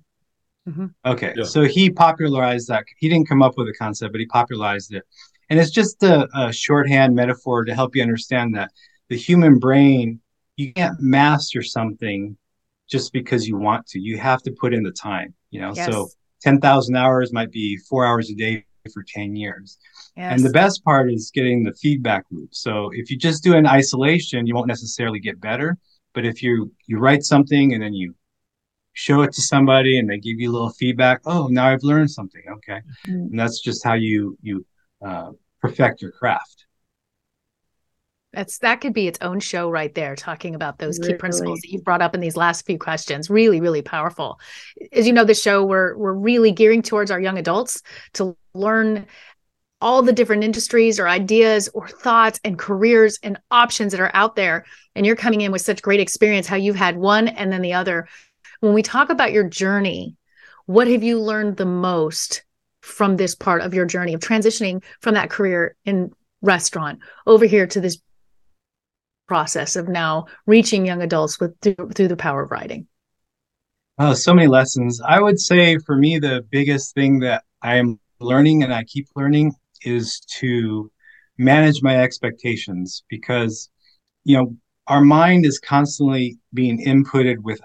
Mm-hmm. 0.69 0.87
Okay, 1.05 1.33
yeah. 1.35 1.43
so 1.43 1.63
he 1.63 1.89
popularized 1.89 2.67
that. 2.69 2.85
He 2.97 3.09
didn't 3.09 3.27
come 3.27 3.41
up 3.41 3.57
with 3.57 3.67
the 3.67 3.73
concept, 3.73 4.13
but 4.13 4.19
he 4.19 4.27
popularized 4.27 4.93
it, 4.93 5.03
and 5.49 5.59
it's 5.59 5.71
just 5.71 6.01
a, 6.03 6.27
a 6.35 6.53
shorthand 6.53 7.15
metaphor 7.15 7.65
to 7.65 7.75
help 7.75 7.95
you 7.95 8.03
understand 8.03 8.55
that 8.55 8.71
the 9.09 9.17
human 9.17 9.59
brain 9.59 10.20
you 10.62 10.74
can't 10.74 11.00
master 11.00 11.62
something 11.62 12.38
just 12.89 13.13
because 13.13 13.48
you 13.48 13.58
want 13.58 13.88
to. 13.88 14.00
You 14.00 14.18
have 14.18 14.41
to 14.44 14.51
put 14.51 14.74
in 14.74 14.84
the 14.84 14.91
time, 14.91 15.34
you 15.50 15.62
know. 15.62 15.74
Yes. 15.75 15.88
So 15.91 16.10
10,000 16.41 16.96
hours 16.96 17.32
might 17.32 17.51
be 17.51 17.77
4 17.77 18.06
hours 18.06 18.30
a 18.30 18.36
day 18.36 18.65
for 18.94 19.03
10 19.08 19.36
years. 19.36 19.77
Yes. 20.18 20.34
And 20.34 20.44
the 20.44 20.51
best 20.51 20.84
part 20.84 21.12
is 21.12 21.32
getting 21.34 21.63
the 21.63 21.74
feedback 21.74 22.25
loop. 22.32 22.53
So 22.53 22.89
if 22.94 23.10
you 23.10 23.18
just 23.18 23.44
do 23.44 23.53
it 23.53 23.58
in 23.58 23.68
isolation, 23.68 24.48
you 24.48 24.56
won't 24.56 24.68
necessarily 24.68 25.20
get 25.20 25.39
better, 25.39 25.77
but 26.13 26.25
if 26.25 26.44
you 26.44 26.72
you 26.88 26.98
write 26.98 27.24
something 27.24 27.74
and 27.74 27.82
then 27.82 27.94
you 27.94 28.13
show 28.94 29.22
it 29.22 29.32
to 29.34 29.41
somebody 29.41 29.98
and 29.98 30.10
they 30.10 30.18
give 30.18 30.39
you 30.39 30.51
a 30.51 30.53
little 30.53 30.72
feedback, 30.72 31.22
oh, 31.25 31.48
now 31.48 31.68
I've 31.68 31.84
learned 31.84 32.12
something. 32.12 32.44
Okay. 32.51 32.82
Mm-hmm. 33.08 33.12
And 33.12 33.39
that's 33.39 33.62
just 33.62 33.84
how 33.84 33.94
you 33.94 34.38
you 34.41 34.65
uh, 35.06 35.32
perfect 35.62 36.01
your 36.01 36.12
craft. 36.12 36.65
That's 38.33 38.59
that 38.59 38.79
could 38.79 38.93
be 38.93 39.07
its 39.07 39.19
own 39.21 39.41
show 39.41 39.69
right 39.69 39.93
there, 39.93 40.15
talking 40.15 40.55
about 40.55 40.77
those 40.77 41.00
really? 41.00 41.13
key 41.13 41.17
principles 41.17 41.59
that 41.61 41.69
you've 41.69 41.83
brought 41.83 42.01
up 42.01 42.15
in 42.15 42.21
these 42.21 42.38
last 42.38 42.65
few 42.65 42.79
questions. 42.79 43.29
Really, 43.29 43.59
really 43.59 43.81
powerful. 43.81 44.39
As 44.93 45.05
you 45.05 45.11
know, 45.11 45.25
the 45.25 45.33
show 45.33 45.65
we're 45.65 45.97
we're 45.97 46.13
really 46.13 46.51
gearing 46.51 46.81
towards 46.81 47.11
our 47.11 47.19
young 47.19 47.38
adults 47.38 47.81
to 48.13 48.38
learn 48.53 49.05
all 49.81 50.01
the 50.03 50.13
different 50.13 50.43
industries 50.43 51.00
or 51.00 51.07
ideas 51.07 51.67
or 51.73 51.88
thoughts 51.88 52.39
and 52.43 52.57
careers 52.57 53.19
and 53.23 53.39
options 53.50 53.91
that 53.91 54.00
are 54.00 54.11
out 54.13 54.35
there. 54.35 54.65
And 54.95 55.05
you're 55.05 55.15
coming 55.15 55.41
in 55.41 55.51
with 55.51 55.61
such 55.61 55.81
great 55.81 56.00
experience, 56.00 56.47
how 56.47 56.55
you've 56.55 56.75
had 56.75 56.97
one 56.97 57.27
and 57.27 57.51
then 57.51 57.61
the 57.61 57.73
other. 57.73 58.07
When 58.59 58.73
we 58.73 58.83
talk 58.83 59.09
about 59.09 59.31
your 59.31 59.43
journey, 59.43 60.15
what 60.67 60.88
have 60.88 61.03
you 61.03 61.19
learned 61.19 61.57
the 61.57 61.65
most 61.65 62.43
from 62.81 63.17
this 63.17 63.35
part 63.35 63.61
of 63.61 63.73
your 63.73 63.85
journey 63.85 64.13
of 64.13 64.21
transitioning 64.21 64.83
from 65.01 65.15
that 65.15 65.29
career 65.29 65.75
in 65.85 66.11
restaurant 66.41 67.00
over 67.25 67.45
here 67.45 67.67
to 67.67 67.81
this 67.81 67.97
process 69.31 69.77
of 69.77 69.88
now 69.88 70.25
reaching 70.45 70.85
young 70.85 71.01
adults 71.01 71.39
with 71.39 71.57
through, 71.61 71.91
through 71.95 72.09
the 72.09 72.17
power 72.17 72.43
of 72.43 72.51
writing? 72.51 72.85
Oh, 73.97 74.13
so 74.13 74.33
many 74.33 74.50
lessons. 74.50 75.00
I 75.07 75.21
would 75.21 75.39
say 75.39 75.77
for 75.85 75.95
me, 75.95 76.19
the 76.19 76.45
biggest 76.51 76.93
thing 76.93 77.19
that 77.19 77.45
I 77.61 77.77
am 77.77 77.97
learning 78.19 78.61
and 78.61 78.73
I 78.73 78.83
keep 78.83 79.07
learning 79.15 79.53
is 79.83 80.19
to 80.39 80.91
manage 81.38 81.81
my 81.81 81.95
expectations 81.95 83.05
because, 83.09 83.69
you 84.25 84.35
know, 84.35 84.57
our 84.88 85.00
mind 85.00 85.45
is 85.45 85.59
constantly 85.59 86.38
being 86.53 86.85
inputted 86.85 87.38
with 87.38 87.61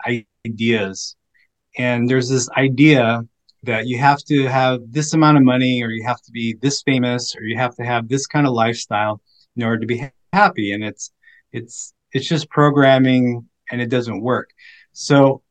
ideas. 0.46 1.16
And 1.76 2.08
there's 2.08 2.28
this 2.28 2.48
idea 2.50 3.22
that 3.64 3.88
you 3.88 3.98
have 3.98 4.20
to 4.28 4.44
have 4.46 4.82
this 4.88 5.14
amount 5.14 5.36
of 5.36 5.42
money 5.42 5.82
or 5.82 5.90
you 5.90 6.06
have 6.06 6.22
to 6.22 6.30
be 6.30 6.54
this 6.62 6.80
famous 6.82 7.34
or 7.34 7.42
you 7.42 7.58
have 7.58 7.74
to 7.74 7.82
have 7.82 8.06
this 8.06 8.28
kind 8.28 8.46
of 8.46 8.52
lifestyle 8.52 9.20
in 9.56 9.64
order 9.64 9.80
to 9.80 9.86
be 9.86 10.08
happy. 10.32 10.70
And 10.70 10.84
it's 10.84 11.10
it's 11.52 11.92
it's 12.12 12.28
just 12.28 12.48
programming 12.50 13.46
and 13.70 13.80
it 13.80 13.90
doesn't 13.90 14.20
work. 14.20 14.50
So 14.92 15.42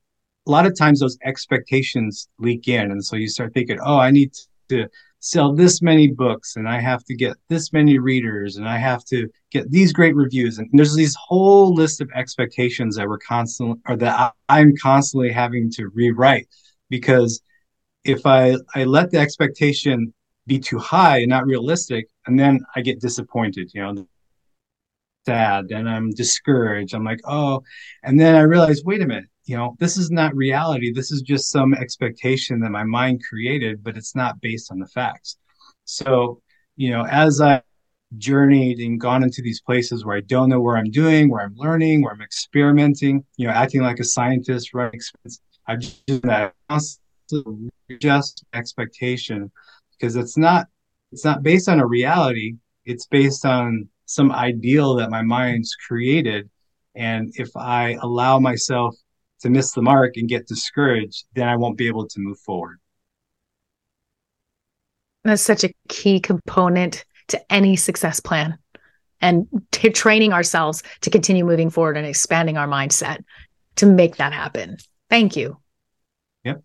a 0.47 0.51
lot 0.51 0.65
of 0.65 0.77
times 0.77 0.99
those 0.99 1.17
expectations 1.23 2.27
leak 2.39 2.67
in 2.67 2.91
and 2.91 3.03
so 3.03 3.15
you 3.15 3.27
start 3.27 3.53
thinking, 3.53 3.79
"Oh, 3.83 3.97
I 3.97 4.11
need 4.11 4.33
to 4.69 4.87
sell 5.19 5.53
this 5.53 5.81
many 5.81 6.07
books 6.07 6.55
and 6.55 6.67
I 6.67 6.79
have 6.79 7.03
to 7.05 7.15
get 7.15 7.35
this 7.49 7.73
many 7.73 7.97
readers 7.97 8.57
and 8.57 8.67
I 8.67 8.77
have 8.77 9.03
to 9.05 9.27
get 9.51 9.71
these 9.71 9.93
great 9.93 10.15
reviews." 10.15 10.59
And 10.59 10.69
there's 10.73 10.95
these 10.95 11.15
whole 11.15 11.73
list 11.73 12.01
of 12.01 12.09
expectations 12.15 12.95
that 12.95 13.07
we're 13.07 13.19
constantly 13.19 13.79
or 13.87 13.95
that 13.97 14.33
I'm 14.49 14.75
constantly 14.77 15.31
having 15.31 15.71
to 15.71 15.89
rewrite 15.89 16.47
because 16.89 17.41
if 18.03 18.25
I 18.25 18.55
I 18.75 18.83
let 18.85 19.11
the 19.11 19.19
expectation 19.19 20.13
be 20.47 20.59
too 20.59 20.77
high 20.77 21.19
and 21.19 21.29
not 21.29 21.45
realistic 21.47 22.07
and 22.27 22.39
then 22.39 22.63
I 22.75 22.81
get 22.81 23.01
disappointed, 23.01 23.71
you 23.73 23.81
know, 23.81 24.07
sad 25.25 25.71
and 25.71 25.89
I'm 25.89 26.11
discouraged. 26.11 26.93
I'm 26.93 27.03
like, 27.03 27.21
oh, 27.25 27.63
and 28.03 28.19
then 28.19 28.35
I 28.35 28.41
realized, 28.41 28.83
wait 28.85 29.01
a 29.01 29.07
minute, 29.07 29.25
you 29.45 29.57
know, 29.57 29.75
this 29.79 29.97
is 29.97 30.11
not 30.11 30.35
reality. 30.35 30.91
This 30.91 31.11
is 31.11 31.21
just 31.21 31.51
some 31.51 31.73
expectation 31.73 32.59
that 32.61 32.71
my 32.71 32.83
mind 32.83 33.21
created, 33.27 33.83
but 33.83 33.97
it's 33.97 34.15
not 34.15 34.41
based 34.41 34.71
on 34.71 34.79
the 34.79 34.87
facts. 34.87 35.37
So, 35.85 36.41
you 36.75 36.91
know, 36.91 37.05
as 37.05 37.41
I 37.41 37.61
journeyed 38.17 38.79
and 38.79 38.99
gone 38.99 39.23
into 39.23 39.41
these 39.41 39.61
places 39.61 40.05
where 40.05 40.17
I 40.17 40.21
don't 40.21 40.49
know 40.49 40.61
where 40.61 40.77
I'm 40.77 40.91
doing, 40.91 41.29
where 41.29 41.41
I'm 41.41 41.55
learning, 41.55 42.01
where 42.01 42.13
I'm 42.13 42.21
experimenting, 42.21 43.23
you 43.37 43.47
know, 43.47 43.53
acting 43.53 43.81
like 43.81 43.99
a 43.99 44.03
scientist, 44.03 44.73
right? 44.73 44.93
I've 45.67 45.79
just 45.79 46.21
that 46.23 46.53
just 47.99 48.45
expectation 48.53 49.51
because 49.91 50.15
it's 50.15 50.37
not 50.37 50.67
it's 51.11 51.25
not 51.25 51.43
based 51.43 51.69
on 51.69 51.79
a 51.79 51.85
reality. 51.85 52.55
It's 52.85 53.07
based 53.07 53.45
on 53.45 53.89
some 54.05 54.31
ideal 54.31 54.95
that 54.95 55.09
my 55.09 55.21
mind's 55.21 55.75
created. 55.75 56.49
And 56.95 57.33
if 57.35 57.49
I 57.55 57.97
allow 58.01 58.39
myself 58.39 58.95
to 59.41 59.49
miss 59.49 59.71
the 59.71 59.81
mark 59.81 60.17
and 60.17 60.29
get 60.29 60.47
discouraged, 60.47 61.25
then 61.35 61.47
I 61.47 61.55
won't 61.55 61.77
be 61.77 61.87
able 61.87 62.07
to 62.07 62.19
move 62.19 62.39
forward. 62.39 62.79
That's 65.23 65.41
such 65.41 65.63
a 65.63 65.73
key 65.89 66.19
component 66.19 67.03
to 67.29 67.51
any 67.51 67.75
success 67.75 68.19
plan 68.19 68.57
and 69.21 69.47
t- 69.71 69.89
training 69.89 70.33
ourselves 70.33 70.83
to 71.01 71.09
continue 71.09 71.43
moving 71.43 71.69
forward 71.69 71.97
and 71.97 72.05
expanding 72.05 72.57
our 72.57 72.67
mindset 72.67 73.23
to 73.77 73.85
make 73.85 74.17
that 74.17 74.33
happen. 74.33 74.77
Thank 75.09 75.35
you. 75.35 75.57
Yep. 76.43 76.61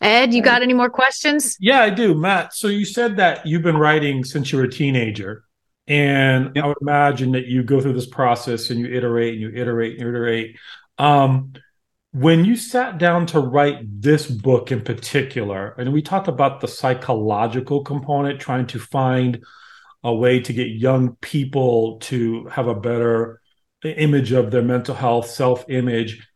Ed, 0.00 0.34
you 0.34 0.42
got 0.42 0.62
any 0.62 0.74
more 0.74 0.90
questions? 0.90 1.56
Yeah, 1.58 1.80
I 1.80 1.90
do. 1.90 2.14
Matt, 2.14 2.54
so 2.54 2.68
you 2.68 2.84
said 2.84 3.16
that 3.16 3.46
you've 3.46 3.62
been 3.62 3.78
writing 3.78 4.24
since 4.24 4.52
you 4.52 4.58
were 4.58 4.64
a 4.64 4.70
teenager. 4.70 5.44
And 5.86 6.52
yep. 6.54 6.64
I 6.64 6.68
would 6.68 6.78
imagine 6.80 7.32
that 7.32 7.46
you 7.46 7.62
go 7.62 7.80
through 7.80 7.94
this 7.94 8.06
process 8.06 8.70
and 8.70 8.80
you 8.80 8.86
iterate 8.86 9.34
and 9.34 9.42
you 9.42 9.50
iterate 9.54 9.92
and 9.92 10.02
you 10.02 10.08
iterate. 10.08 10.56
Um, 10.98 11.54
when 12.12 12.44
you 12.44 12.56
sat 12.56 12.98
down 12.98 13.26
to 13.26 13.40
write 13.40 14.02
this 14.02 14.26
book 14.26 14.70
in 14.70 14.82
particular, 14.82 15.74
and 15.78 15.92
we 15.92 16.02
talked 16.02 16.28
about 16.28 16.60
the 16.60 16.68
psychological 16.68 17.82
component, 17.82 18.38
trying 18.38 18.66
to 18.68 18.78
find 18.78 19.42
a 20.04 20.14
way 20.14 20.40
to 20.40 20.52
get 20.52 20.68
young 20.68 21.16
people 21.16 21.98
to 22.00 22.46
have 22.46 22.68
a 22.68 22.74
better 22.74 23.40
image 23.82 24.32
of 24.32 24.50
their 24.50 24.62
mental 24.62 24.94
health, 24.94 25.28
self 25.28 25.68
image. 25.68 26.28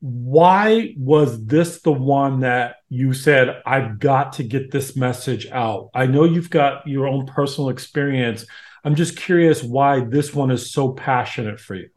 Why 0.00 0.94
was 0.96 1.44
this 1.44 1.80
the 1.82 1.92
one 1.92 2.40
that 2.40 2.76
you 2.88 3.12
said, 3.12 3.62
I've 3.66 3.98
got 3.98 4.34
to 4.34 4.44
get 4.44 4.70
this 4.70 4.96
message 4.96 5.46
out? 5.48 5.90
I 5.92 6.06
know 6.06 6.24
you've 6.24 6.50
got 6.50 6.86
your 6.86 7.08
own 7.08 7.26
personal 7.26 7.70
experience. 7.70 8.46
I'm 8.84 8.94
just 8.94 9.16
curious 9.16 9.62
why 9.62 10.00
this 10.00 10.32
one 10.32 10.52
is 10.52 10.72
so 10.72 10.92
passionate 10.92 11.58
for 11.58 11.74
you. 11.74 11.88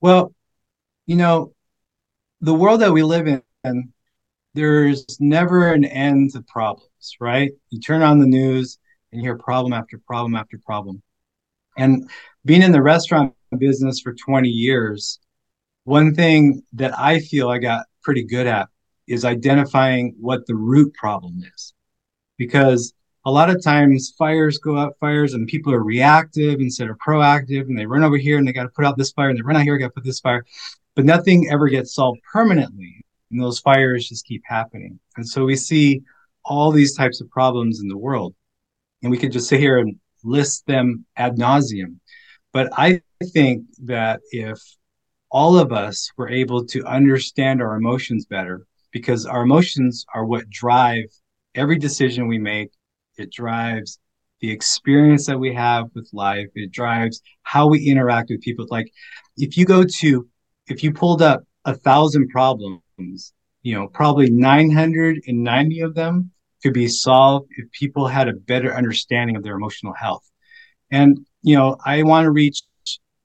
Well, 0.00 0.34
you 1.06 1.16
know, 1.16 1.54
the 2.42 2.54
world 2.54 2.82
that 2.82 2.92
we 2.92 3.02
live 3.02 3.26
in, 3.26 3.92
there's 4.52 5.06
never 5.18 5.72
an 5.72 5.86
end 5.86 6.32
to 6.34 6.42
problems, 6.42 7.16
right? 7.20 7.52
You 7.70 7.80
turn 7.80 8.02
on 8.02 8.18
the 8.18 8.26
news 8.26 8.78
and 9.10 9.22
you 9.22 9.28
hear 9.28 9.38
problem 9.38 9.72
after 9.72 9.98
problem 10.06 10.36
after 10.36 10.58
problem. 10.58 11.02
And 11.78 12.10
being 12.44 12.62
in 12.62 12.72
the 12.72 12.82
restaurant 12.82 13.34
business 13.58 14.00
for 14.00 14.12
20 14.12 14.48
years, 14.48 15.20
one 15.84 16.14
thing 16.14 16.62
that 16.74 16.98
I 16.98 17.20
feel 17.20 17.48
I 17.48 17.58
got 17.58 17.86
pretty 18.02 18.24
good 18.24 18.46
at 18.46 18.68
is 19.06 19.24
identifying 19.24 20.14
what 20.18 20.46
the 20.46 20.54
root 20.54 20.94
problem 20.94 21.42
is. 21.54 21.74
Because 22.36 22.94
a 23.26 23.30
lot 23.30 23.50
of 23.50 23.62
times 23.62 24.14
fires 24.18 24.58
go 24.58 24.76
out 24.76 24.96
fires 24.98 25.34
and 25.34 25.46
people 25.46 25.72
are 25.72 25.82
reactive 25.82 26.60
instead 26.60 26.90
of 26.90 26.96
proactive 26.98 27.62
and 27.62 27.78
they 27.78 27.86
run 27.86 28.02
over 28.02 28.16
here 28.16 28.38
and 28.38 28.46
they 28.46 28.52
got 28.52 28.64
to 28.64 28.68
put 28.70 28.84
out 28.84 28.98
this 28.98 29.12
fire 29.12 29.28
and 29.28 29.38
they 29.38 29.42
run 29.42 29.56
out 29.56 29.62
here, 29.62 29.78
got 29.78 29.86
to 29.86 29.92
put 29.92 30.04
this 30.04 30.20
fire 30.20 30.44
but 30.94 31.04
nothing 31.04 31.48
ever 31.50 31.68
gets 31.68 31.94
solved 31.94 32.20
permanently. 32.22 33.04
And 33.30 33.42
those 33.42 33.58
fires 33.58 34.08
just 34.08 34.26
keep 34.26 34.42
happening. 34.44 34.98
And 35.16 35.28
so 35.28 35.44
we 35.44 35.56
see 35.56 36.02
all 36.44 36.70
these 36.70 36.96
types 36.96 37.20
of 37.20 37.30
problems 37.30 37.80
in 37.80 37.88
the 37.88 37.96
world. 37.96 38.34
And 39.02 39.10
we 39.10 39.18
could 39.18 39.32
just 39.32 39.48
sit 39.48 39.60
here 39.60 39.78
and 39.78 39.96
list 40.22 40.66
them 40.66 41.04
ad 41.16 41.36
nauseum. 41.36 41.96
But 42.52 42.68
I 42.76 43.00
think 43.32 43.66
that 43.84 44.20
if 44.30 44.58
all 45.34 45.58
of 45.58 45.72
us 45.72 46.12
were 46.16 46.28
able 46.28 46.64
to 46.64 46.84
understand 46.84 47.60
our 47.60 47.74
emotions 47.74 48.24
better, 48.24 48.64
because 48.92 49.26
our 49.26 49.42
emotions 49.42 50.06
are 50.14 50.24
what 50.24 50.48
drive 50.48 51.06
every 51.56 51.76
decision 51.76 52.28
we 52.28 52.38
make, 52.38 52.70
it 53.18 53.32
drives 53.32 53.98
the 54.40 54.52
experience 54.52 55.26
that 55.26 55.40
we 55.40 55.52
have 55.52 55.86
with 55.92 56.08
life, 56.12 56.46
it 56.54 56.70
drives 56.70 57.20
how 57.42 57.66
we 57.66 57.84
interact 57.84 58.30
with 58.30 58.42
people. 58.42 58.64
Like 58.70 58.92
if 59.36 59.56
you 59.56 59.64
go 59.64 59.82
to 59.82 60.28
if 60.68 60.84
you 60.84 60.92
pulled 60.92 61.20
up 61.20 61.42
a 61.64 61.74
thousand 61.74 62.28
problems, 62.28 63.32
you 63.62 63.74
know, 63.74 63.88
probably 63.88 64.30
990 64.30 65.80
of 65.80 65.94
them 65.96 66.30
could 66.62 66.74
be 66.74 66.86
solved 66.86 67.48
if 67.56 67.70
people 67.72 68.06
had 68.06 68.28
a 68.28 68.34
better 68.34 68.72
understanding 68.72 69.34
of 69.34 69.42
their 69.42 69.56
emotional 69.56 69.94
health. 69.94 70.30
And, 70.92 71.26
you 71.42 71.56
know, 71.56 71.76
I 71.84 72.04
want 72.04 72.24
to 72.24 72.30
reach 72.30 72.62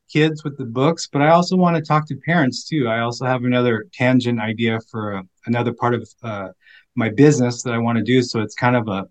kids 0.09 0.43
with 0.43 0.57
the 0.57 0.65
books, 0.65 1.07
but 1.11 1.21
I 1.21 1.29
also 1.29 1.55
want 1.55 1.75
to 1.75 1.81
talk 1.81 2.07
to 2.07 2.15
parents 2.25 2.63
too. 2.67 2.87
I 2.87 2.99
also 2.99 3.25
have 3.25 3.43
another 3.43 3.85
tangent 3.93 4.39
idea 4.39 4.79
for 4.91 5.17
uh, 5.17 5.23
another 5.45 5.73
part 5.73 5.93
of 5.93 6.09
uh, 6.23 6.49
my 6.95 7.09
business 7.09 7.63
that 7.63 7.73
I 7.73 7.77
want 7.77 7.97
to 7.97 8.03
do. 8.03 8.21
So 8.21 8.41
it's 8.41 8.55
kind 8.55 8.75
of 8.75 8.87
a 8.87 9.07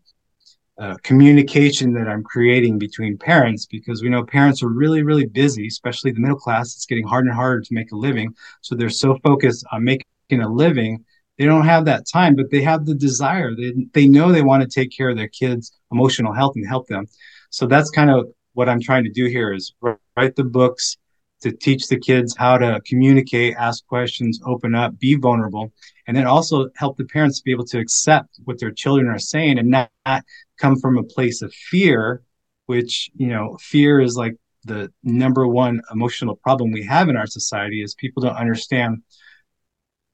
uh, 0.79 0.97
communication 1.03 1.93
that 1.93 2.07
I'm 2.07 2.23
creating 2.23 2.79
between 2.79 3.19
parents 3.19 3.67
because 3.67 4.03
we 4.03 4.09
know 4.09 4.25
parents 4.25 4.63
are 4.63 4.69
really, 4.69 5.03
really 5.03 5.27
busy, 5.27 5.67
especially 5.67 6.13
the 6.13 6.21
middle 6.21 6.39
class. 6.39 6.75
It's 6.75 6.87
getting 6.87 7.07
harder 7.07 7.29
and 7.31 7.37
harder 7.37 7.61
to 7.61 7.75
make 7.75 7.91
a 7.91 7.97
living. 7.97 8.33
So 8.61 8.77
they're 8.77 8.89
so 8.89 9.19
focused 9.25 9.65
on 9.73 9.83
making 9.83 10.41
a 10.41 10.49
living. 10.49 11.05
They 11.37 11.47
don't 11.47 11.65
have 11.65 11.85
that 11.87 12.07
time, 12.07 12.37
but 12.37 12.51
they 12.51 12.63
have 12.63 12.87
the 12.87 12.95
desire. 12.95 13.57
They, 13.57 13.73
they 13.93 14.07
know 14.07 14.31
they 14.31 14.43
want 14.43 14.63
to 14.63 14.69
take 14.69 14.97
care 14.97 15.09
of 15.09 15.17
their 15.17 15.29
kids' 15.29 15.73
emotional 15.91 16.33
health 16.33 16.55
and 16.55 16.67
help 16.67 16.87
them. 16.87 17.07
So 17.51 17.67
that's 17.67 17.91
kind 17.91 18.11
of 18.11 18.29
what 18.53 18.69
I'm 18.69 18.81
trying 18.81 19.05
to 19.05 19.11
do 19.11 19.27
here 19.27 19.53
is 19.53 19.73
write 19.81 20.37
the 20.37 20.45
books 20.45 20.97
to 21.41 21.53
teach 21.53 21.89
the 21.89 21.99
kids 21.99 22.37
how 22.37 22.59
to 22.59 22.81
communicate, 22.87 23.55
ask 23.57 23.87
questions, 23.87 24.41
open 24.45 24.75
up, 24.75 24.99
be 24.99 25.15
vulnerable, 25.15 25.73
and 26.07 26.17
then 26.17 26.27
also 26.27 26.69
help 26.77 26.97
the 26.97 27.05
parents 27.05 27.41
be 27.41 27.53
able 27.53 27.65
to 27.67 27.79
accept 27.79 28.41
what 28.45 28.59
their 28.59 28.73
children 28.73 29.09
are 29.09 29.19
saying 29.19 29.59
and 29.59 29.71
not 29.71 30.25
come 30.59 30.77
from 30.77 30.99
a 30.99 31.05
place 31.05 31.43
of 31.43 31.53
fear, 31.53 32.23
which, 32.67 33.11
you 33.17 33.29
know, 33.29 33.57
fear 33.61 34.01
is 34.01 34.17
like 34.17 34.35
the 34.65 34.93
number 35.03 35.47
one 35.47 35.81
emotional 35.93 36.37
problem 36.37 36.73
we 36.73 36.85
have 36.85 37.09
in 37.09 37.17
our 37.17 37.27
society 37.27 37.83
is 37.83 37.95
people 37.95 38.23
don't 38.23 38.37
understand 38.37 39.03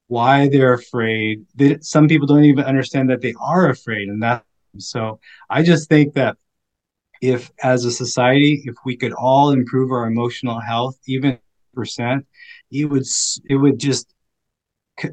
why 0.08 0.48
they're 0.48 0.74
afraid. 0.74 1.44
They, 1.54 1.78
some 1.80 2.08
people 2.08 2.26
don't 2.26 2.44
even 2.44 2.64
understand 2.64 3.10
that 3.10 3.22
they 3.22 3.34
are 3.40 3.70
afraid. 3.70 4.08
And 4.08 4.22
that, 4.22 4.44
so 4.78 5.20
I 5.48 5.62
just 5.62 5.88
think 5.88 6.14
that 6.14 6.36
if 7.24 7.50
as 7.62 7.86
a 7.86 7.90
society, 7.90 8.62
if 8.66 8.74
we 8.84 8.96
could 8.96 9.12
all 9.12 9.50
improve 9.50 9.90
our 9.90 10.06
emotional 10.06 10.60
health, 10.60 10.98
even 11.06 11.38
percent, 11.72 12.26
it 12.70 12.84
would, 12.84 13.04
it 13.48 13.56
would 13.56 13.78
just 13.78 14.14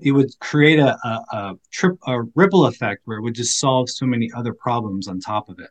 it 0.02 0.12
would 0.12 0.30
create 0.40 0.78
a, 0.78 0.96
a, 1.04 1.24
a, 1.32 1.54
trip 1.72 1.98
a 2.06 2.22
ripple 2.36 2.68
effect 2.68 3.02
where 3.06 3.18
it 3.18 3.22
would 3.22 3.34
just 3.34 3.60
solve 3.60 3.90
so 3.90 4.06
many 4.06 4.30
other 4.36 4.54
problems 4.54 5.08
on 5.08 5.20
top 5.20 5.50
of 5.50 5.58
it. 5.58 5.70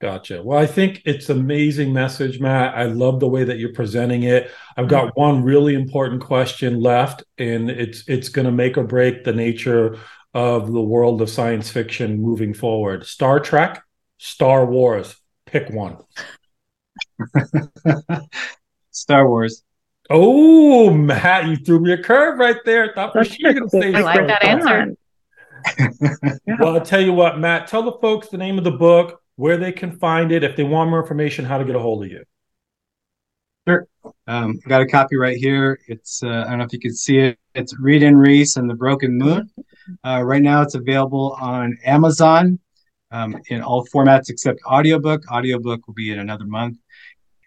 Gotcha. 0.00 0.42
Well 0.42 0.58
i 0.58 0.66
think 0.66 1.02
it's 1.06 1.30
amazing 1.30 1.92
message 1.92 2.40
matt. 2.40 2.74
I 2.76 2.84
love 2.84 3.20
the 3.20 3.28
way 3.28 3.44
that 3.44 3.58
you're 3.58 3.72
presenting 3.72 4.24
it. 4.24 4.50
I've 4.76 4.88
got 4.88 5.06
mm-hmm. 5.06 5.20
one 5.20 5.42
really 5.44 5.74
important 5.74 6.20
question 6.20 6.80
left 6.80 7.24
and 7.38 7.70
it's 7.70 8.04
it's 8.06 8.28
going 8.28 8.46
to 8.46 8.52
make 8.52 8.76
or 8.76 8.84
break 8.84 9.24
the 9.24 9.32
nature 9.32 9.98
of 10.34 10.70
the 10.70 10.82
world 10.82 11.22
of 11.22 11.30
science 11.30 11.70
fiction 11.70 12.20
moving 12.20 12.52
forward. 12.52 13.06
Star 13.06 13.40
trek 13.40 13.82
star 14.18 14.66
wars 14.66 15.16
pick 15.50 15.70
one 15.70 15.98
star 18.90 19.28
wars 19.28 19.64
Oh, 20.10 20.90
Matt, 20.90 21.46
you 21.46 21.56
threw 21.56 21.80
me 21.80 21.92
a 21.92 22.02
curve 22.02 22.38
right 22.38 22.56
there. 22.64 22.92
Thought 22.94 23.12
for 23.12 23.24
sure 23.24 23.50
you 23.50 23.60
were 23.62 23.68
going 23.68 23.70
to 23.70 23.92
say. 23.92 23.94
I 23.94 24.00
like 24.00 24.26
that 24.26 24.42
answer. 24.42 24.96
well, 26.58 26.76
I'll 26.76 26.84
tell 26.84 27.00
you 27.00 27.12
what, 27.12 27.38
Matt. 27.38 27.66
Tell 27.66 27.82
the 27.82 27.92
folks 28.00 28.28
the 28.28 28.38
name 28.38 28.56
of 28.56 28.64
the 28.64 28.70
book, 28.70 29.20
where 29.36 29.58
they 29.58 29.72
can 29.72 29.98
find 29.98 30.32
it, 30.32 30.42
if 30.44 30.56
they 30.56 30.62
want 30.62 30.88
more 30.90 31.00
information, 31.00 31.44
how 31.44 31.58
to 31.58 31.64
get 31.64 31.76
a 31.76 31.78
hold 31.78 32.04
of 32.04 32.10
you. 32.10 32.24
Sure. 33.68 33.86
Um, 34.26 34.58
I 34.64 34.68
got 34.68 34.80
a 34.80 34.86
copy 34.86 35.16
right 35.16 35.36
here. 35.36 35.78
It's 35.88 36.22
uh, 36.22 36.44
I 36.46 36.50
don't 36.50 36.58
know 36.58 36.64
if 36.64 36.72
you 36.72 36.78
can 36.78 36.94
see 36.94 37.18
it. 37.18 37.38
It's 37.54 37.74
Rieden 37.74 38.16
Reece 38.16 38.56
and 38.56 38.70
the 38.70 38.74
Broken 38.74 39.18
Moon. 39.18 39.50
Uh, 40.02 40.22
right 40.24 40.40
now, 40.40 40.62
it's 40.62 40.74
available 40.74 41.36
on 41.38 41.76
Amazon 41.84 42.58
um, 43.10 43.36
in 43.48 43.62
all 43.62 43.86
formats 43.86 44.30
except 44.30 44.60
audiobook. 44.66 45.22
Audiobook 45.30 45.86
will 45.86 45.94
be 45.94 46.12
in 46.12 46.18
another 46.18 46.44
month. 46.44 46.78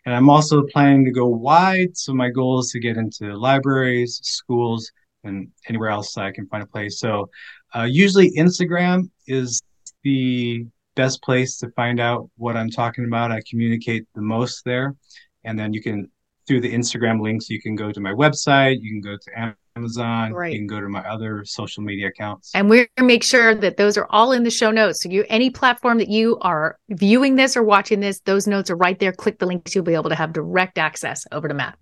And 0.06 0.16
I'm 0.16 0.30
also 0.30 0.64
planning 0.64 1.06
to 1.06 1.12
go 1.12 1.28
wide. 1.28 1.96
So 1.96 2.14
my 2.14 2.30
goal 2.30 2.60
is 2.60 2.72
to 2.72 2.80
get 2.80 2.98
into 2.98 3.36
libraries, 3.38 4.20
schools, 4.24 4.92
and 5.24 5.50
anywhere 5.70 5.90
else 5.90 6.18
I 6.18 6.32
can 6.32 6.48
find 6.48 6.64
a 6.64 6.68
place. 6.68 7.00
So 7.00 7.30
uh, 7.76 7.84
usually 7.84 8.32
Instagram 8.32 9.10
is 9.28 9.62
the 10.04 10.66
best 10.96 11.22
place 11.22 11.58
to 11.60 11.70
find 11.72 12.00
out 12.00 12.30
what 12.38 12.58
I'm 12.58 12.70
talking 12.70 13.06
about. 13.06 13.32
I 13.32 13.42
communicate 13.50 14.08
the 14.16 14.22
most 14.22 14.66
there. 14.66 14.96
And 15.44 15.58
then 15.58 15.74
you 15.74 15.82
can, 15.82 16.10
through 16.48 16.62
the 16.62 16.74
Instagram 16.74 17.22
links, 17.22 17.50
you 17.50 17.62
can 17.62 17.76
go 17.76 17.92
to 17.92 18.00
my 18.00 18.12
website, 18.12 18.80
you 18.82 18.92
can 18.92 19.02
go 19.02 19.18
to 19.18 19.40
Amazon. 19.76 20.34
Right. 20.34 20.54
You 20.54 20.60
can 20.60 20.68
go 20.68 20.82
to 20.82 20.90
my 20.90 21.02
other 21.02 21.46
social 21.46 21.84
media 21.84 22.08
accounts. 22.08 22.52
And 22.54 22.70
we're 22.70 22.88
going 22.98 22.98
to 22.98 23.04
make 23.04 23.24
sure 23.24 23.56
that 23.56 23.78
those 23.78 23.98
are 23.98 24.08
all 24.10 24.32
in 24.32 24.44
the 24.44 24.50
show 24.50 24.72
notes. 24.72 25.04
So 25.04 25.10
you 25.10 25.26
any 25.30 25.50
platform 25.50 25.98
that 26.00 26.10
you 26.10 26.38
are 26.42 26.78
viewing 26.90 27.36
this 27.36 27.56
or 27.56 27.64
watching 27.64 28.00
this, 28.00 28.20
those 28.22 28.48
notes 28.48 28.70
are 28.70 28.76
right 28.76 29.00
there. 29.00 29.12
Click 29.12 29.40
the 29.40 29.46
links. 29.46 29.74
You'll 29.74 29.84
be 29.84 29.94
able 29.94 30.10
to 30.10 30.16
have 30.16 30.34
direct 30.34 30.78
access 30.78 31.26
over 31.32 31.48
to 31.48 31.54
Matt. 31.54 31.78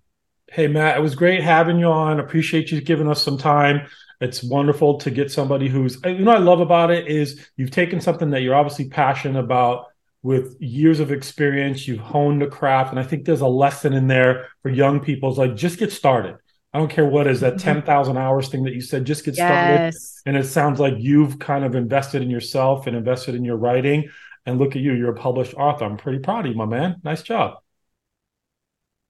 Hey 0.52 0.66
Matt, 0.66 0.96
it 0.96 1.00
was 1.00 1.14
great 1.14 1.42
having 1.42 1.78
you 1.78 1.86
on. 1.86 2.18
Appreciate 2.18 2.72
you 2.72 2.80
giving 2.80 3.08
us 3.08 3.22
some 3.22 3.38
time. 3.38 3.86
It's 4.20 4.42
wonderful 4.42 4.98
to 4.98 5.10
get 5.10 5.30
somebody 5.30 5.68
who's 5.68 5.98
you 6.04 6.18
know 6.18 6.32
I 6.32 6.38
love 6.38 6.60
about 6.60 6.90
it 6.90 7.06
is 7.06 7.48
you've 7.56 7.70
taken 7.70 8.00
something 8.00 8.30
that 8.30 8.42
you're 8.42 8.56
obviously 8.56 8.88
passionate 8.88 9.38
about 9.38 9.86
with 10.22 10.60
years 10.60 11.00
of 11.00 11.12
experience, 11.12 11.88
you've 11.88 12.00
honed 12.00 12.42
the 12.42 12.46
craft. 12.46 12.90
And 12.90 12.98
I 12.98 13.02
think 13.04 13.24
there's 13.24 13.40
a 13.40 13.46
lesson 13.46 13.92
in 13.94 14.06
there 14.06 14.48
for 14.62 14.68
young 14.68 15.00
people. 15.00 15.30
It's 15.30 15.38
like 15.38 15.56
just 15.56 15.78
get 15.78 15.92
started 15.92 16.36
I 16.72 16.78
don't 16.78 16.90
care 16.90 17.04
what 17.04 17.26
is 17.26 17.40
that 17.40 17.54
mm-hmm. 17.54 17.64
10,000 17.64 18.16
hours 18.16 18.48
thing 18.48 18.62
that 18.64 18.74
you 18.74 18.80
said, 18.80 19.04
just 19.04 19.24
get 19.24 19.34
started. 19.34 19.92
And 20.24 20.36
it 20.36 20.44
sounds 20.44 20.78
like 20.78 20.94
you've 20.98 21.38
kind 21.38 21.64
of 21.64 21.74
invested 21.74 22.22
in 22.22 22.30
yourself 22.30 22.86
and 22.86 22.96
invested 22.96 23.34
in 23.34 23.44
your 23.44 23.56
writing. 23.56 24.08
And 24.46 24.58
look 24.58 24.76
at 24.76 24.82
you, 24.82 24.92
you're 24.92 25.10
a 25.10 25.16
published 25.16 25.54
author. 25.54 25.84
I'm 25.84 25.96
pretty 25.96 26.20
proud 26.20 26.46
of 26.46 26.52
you, 26.52 26.56
my 26.56 26.66
man. 26.66 26.96
Nice 27.02 27.22
job. 27.22 27.58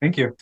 Thank 0.01 0.17
you. 0.17 0.35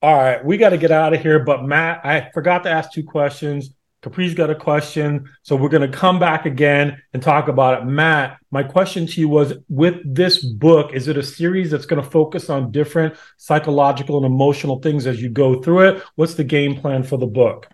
All 0.00 0.16
right, 0.16 0.44
we 0.44 0.56
got 0.56 0.70
to 0.70 0.78
get 0.78 0.90
out 0.90 1.14
of 1.14 1.22
here. 1.22 1.38
But 1.38 1.62
Matt, 1.62 2.04
I 2.04 2.30
forgot 2.32 2.64
to 2.64 2.70
ask 2.70 2.92
two 2.92 3.04
questions. 3.04 3.70
Capri's 4.02 4.34
got 4.34 4.50
a 4.50 4.54
question. 4.54 5.30
So 5.42 5.54
we're 5.54 5.68
going 5.68 5.88
to 5.88 5.96
come 5.96 6.18
back 6.18 6.44
again 6.44 7.00
and 7.12 7.22
talk 7.22 7.48
about 7.48 7.80
it. 7.80 7.86
Matt, 7.86 8.38
my 8.50 8.64
question 8.64 9.06
to 9.06 9.20
you 9.20 9.28
was 9.28 9.54
with 9.68 9.96
this 10.04 10.44
book, 10.44 10.92
is 10.92 11.06
it 11.06 11.16
a 11.16 11.22
series 11.22 11.70
that's 11.70 11.86
going 11.86 12.02
to 12.02 12.10
focus 12.10 12.50
on 12.50 12.72
different 12.72 13.14
psychological 13.36 14.16
and 14.16 14.26
emotional 14.26 14.80
things 14.80 15.06
as 15.06 15.22
you 15.22 15.30
go 15.30 15.62
through 15.62 15.88
it? 15.88 16.02
What's 16.16 16.34
the 16.34 16.44
game 16.44 16.74
plan 16.74 17.04
for 17.04 17.16
the 17.16 17.26
book? 17.26 17.68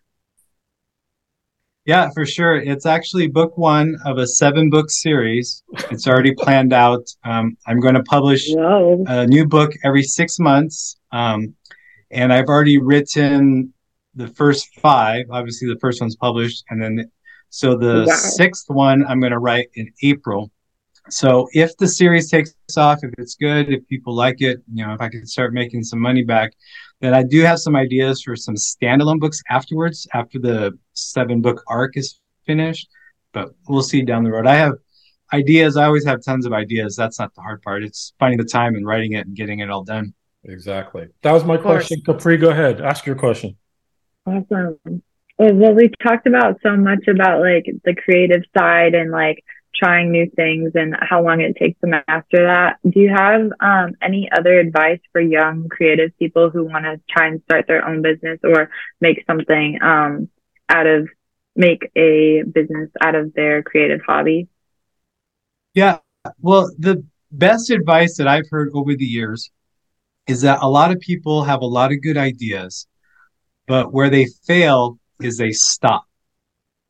Yeah, 1.86 2.10
for 2.12 2.26
sure. 2.26 2.56
It's 2.56 2.84
actually 2.84 3.28
book 3.28 3.56
one 3.56 3.96
of 4.04 4.18
a 4.18 4.26
seven 4.26 4.68
book 4.68 4.90
series. 4.90 5.62
It's 5.90 6.06
already 6.06 6.34
planned 6.34 6.74
out. 6.74 7.08
Um, 7.24 7.56
I'm 7.66 7.80
going 7.80 7.94
to 7.94 8.02
publish 8.02 8.44
Whoa. 8.50 9.02
a 9.06 9.26
new 9.26 9.46
book 9.46 9.72
every 9.82 10.02
six 10.02 10.38
months. 10.38 10.98
Um, 11.10 11.54
and 12.10 12.30
I've 12.30 12.48
already 12.48 12.76
written 12.76 13.72
the 14.18 14.28
first 14.28 14.68
five. 14.80 15.24
Obviously, 15.30 15.68
the 15.68 15.78
first 15.80 16.00
one's 16.00 16.16
published. 16.16 16.64
And 16.70 16.82
then, 16.82 17.10
so 17.48 17.76
the 17.76 18.04
Wow. 18.06 18.14
sixth 18.14 18.68
one 18.68 19.06
I'm 19.06 19.20
going 19.20 19.32
to 19.32 19.38
write 19.38 19.68
in 19.74 19.90
April. 20.02 20.50
So 21.10 21.48
if 21.54 21.74
the 21.78 21.88
series 21.88 22.30
takes 22.30 22.52
off, 22.76 22.98
if 23.02 23.14
it's 23.16 23.34
good, 23.34 23.72
if 23.72 23.86
people 23.88 24.14
like 24.14 24.42
it, 24.42 24.58
you 24.70 24.84
know, 24.84 24.92
if 24.92 25.00
I 25.00 25.08
can 25.08 25.24
start 25.26 25.54
making 25.54 25.82
some 25.84 26.00
money 26.00 26.22
back, 26.22 26.52
then 27.00 27.14
I 27.14 27.22
do 27.22 27.40
have 27.42 27.60
some 27.60 27.76
ideas 27.76 28.20
for 28.22 28.36
some 28.36 28.56
standalone 28.56 29.18
books 29.18 29.40
afterwards, 29.48 30.06
after 30.12 30.38
the 30.38 30.76
seven 30.92 31.40
book 31.40 31.62
arc 31.66 31.96
is 31.96 32.20
finished. 32.44 32.88
But 33.32 33.54
we'll 33.68 33.82
see 33.82 34.02
down 34.02 34.24
the 34.24 34.32
road. 34.32 34.46
I 34.46 34.56
have 34.56 34.74
ideas. 35.32 35.76
I 35.78 35.84
always 35.84 36.04
have 36.04 36.22
tons 36.22 36.44
of 36.44 36.52
ideas. 36.52 36.96
That's 36.96 37.18
not 37.18 37.34
the 37.34 37.40
hard 37.40 37.62
part. 37.62 37.84
It's 37.84 38.12
finding 38.18 38.38
the 38.38 38.44
time 38.44 38.74
and 38.74 38.86
writing 38.86 39.12
it 39.12 39.26
and 39.26 39.36
getting 39.36 39.60
it 39.60 39.70
all 39.70 39.84
done. 39.84 40.12
Exactly. 40.44 41.06
That 41.22 41.32
was 41.32 41.44
my 41.44 41.56
question. 41.56 42.02
Capri, 42.04 42.36
go 42.36 42.50
ahead. 42.50 42.80
Ask 42.80 43.06
your 43.06 43.16
question. 43.16 43.56
Awesome. 44.28 45.02
Well, 45.38 45.74
we 45.74 45.90
talked 46.02 46.26
about 46.26 46.60
so 46.62 46.76
much 46.76 47.06
about 47.08 47.40
like 47.40 47.66
the 47.84 47.94
creative 47.94 48.42
side 48.56 48.94
and 48.94 49.10
like 49.10 49.42
trying 49.74 50.10
new 50.10 50.28
things 50.34 50.72
and 50.74 50.94
how 51.00 51.22
long 51.22 51.40
it 51.40 51.56
takes 51.56 51.80
to 51.80 51.86
master 51.86 52.44
that. 52.46 52.78
Do 52.88 53.00
you 53.00 53.10
have 53.10 53.50
um, 53.60 53.92
any 54.02 54.28
other 54.36 54.58
advice 54.58 55.00
for 55.12 55.20
young 55.20 55.68
creative 55.68 56.10
people 56.18 56.50
who 56.50 56.64
want 56.64 56.84
to 56.84 57.00
try 57.08 57.28
and 57.28 57.40
start 57.44 57.66
their 57.68 57.86
own 57.86 58.02
business 58.02 58.40
or 58.42 58.70
make 59.00 59.24
something 59.26 59.78
um, 59.80 60.28
out 60.68 60.86
of 60.86 61.08
make 61.54 61.90
a 61.96 62.42
business 62.42 62.90
out 63.00 63.14
of 63.14 63.32
their 63.34 63.62
creative 63.62 64.00
hobby? 64.06 64.48
Yeah. 65.74 65.98
Well, 66.40 66.70
the 66.78 67.04
best 67.30 67.70
advice 67.70 68.16
that 68.16 68.28
I've 68.28 68.48
heard 68.50 68.70
over 68.74 68.94
the 68.94 69.04
years 69.04 69.50
is 70.26 70.42
that 70.42 70.58
a 70.60 70.68
lot 70.68 70.90
of 70.92 71.00
people 71.00 71.44
have 71.44 71.62
a 71.62 71.66
lot 71.66 71.92
of 71.92 72.02
good 72.02 72.16
ideas, 72.16 72.86
but 73.68 73.92
where 73.92 74.10
they 74.10 74.26
fail 74.46 74.98
is 75.20 75.36
they 75.36 75.52
stop. 75.52 76.04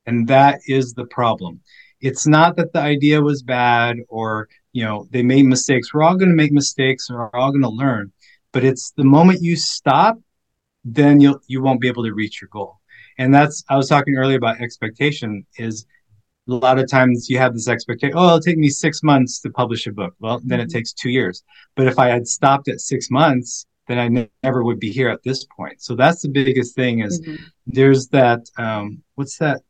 And 0.07 0.27
that 0.29 0.61
is 0.67 0.95
the 0.95 1.05
problem. 1.05 1.61
It's 2.01 2.27
not 2.27 2.57
that 2.57 2.73
the 2.73 2.81
idea 2.81 3.21
was 3.21 3.43
bad 3.43 3.99
or, 4.09 4.49
you 4.73 4.85
know, 4.85 5.07
they 5.11 5.23
made 5.23 5.45
mistakes. 5.45 5.93
We're 5.93 6.05
all 6.05 6.17
going 6.17 6.31
to 6.31 6.37
make 6.37 6.53
mistakes 6.53 7.11
and 7.11 7.19
we're 7.19 7.35
all 7.35 7.51
going 7.51 7.63
to 7.63 7.69
learn. 7.69 8.13
But 8.53 8.65
it's 8.65 8.93
the 8.93 9.05
moment 9.05 9.43
you 9.43 9.57
stop, 9.57 10.19
then 10.85 11.21
you'll 11.21 11.41
you 11.49 11.61
won't 11.61 11.81
be 11.81 11.89
able 11.89 12.05
to 12.05 12.15
reach 12.15 12.41
your 12.41 12.49
goal. 12.49 12.79
And 13.19 13.35
that's 13.35 13.65
I 13.69 13.77
was 13.77 13.89
talking 13.89 14.15
earlier 14.15 14.39
about 14.39 14.61
expectation 14.61 15.45
is 15.59 15.85
a 16.49 16.55
lot 16.55 16.79
of 16.79 16.89
times 16.89 17.29
you 17.29 17.37
have 17.37 17.53
this 17.53 17.69
expectation 17.69 18.17
oh 18.17 18.27
it'll 18.29 18.41
take 18.41 18.57
me 18.57 18.71
six 18.71 19.03
months 19.03 19.41
to 19.41 19.51
publish 19.51 19.87
a 19.87 19.93
book 19.93 20.15
well 20.19 20.41
then 20.45 20.61
it 20.61 20.65
mm-hmm. 20.65 20.79
takes 20.79 20.95
two 20.95 21.11
years 21.11 21.43
but 21.77 21.87
if 21.87 21.99
i 21.99 22.09
had 22.09 22.27
stopped 22.27 22.69
at 22.69 22.81
six 22.81 23.11
months 23.11 23.67
then 23.89 23.99
i 23.99 24.07
ne- 24.09 24.31
never 24.45 24.63
would 24.63 24.79
be 24.79 24.93
here 24.93 25.09
at 25.09 25.23
this 25.25 25.45
point. 25.57 25.81
So 25.83 25.97
that's 25.97 26.23
the 26.23 26.29
biggest 26.29 26.75
thing 26.77 27.01
is 27.01 27.21
Mhm. 27.21 27.39
there's 27.67 28.07
that 28.09 28.41
um 28.59 29.03
what's 29.17 29.39
that? 29.39 29.63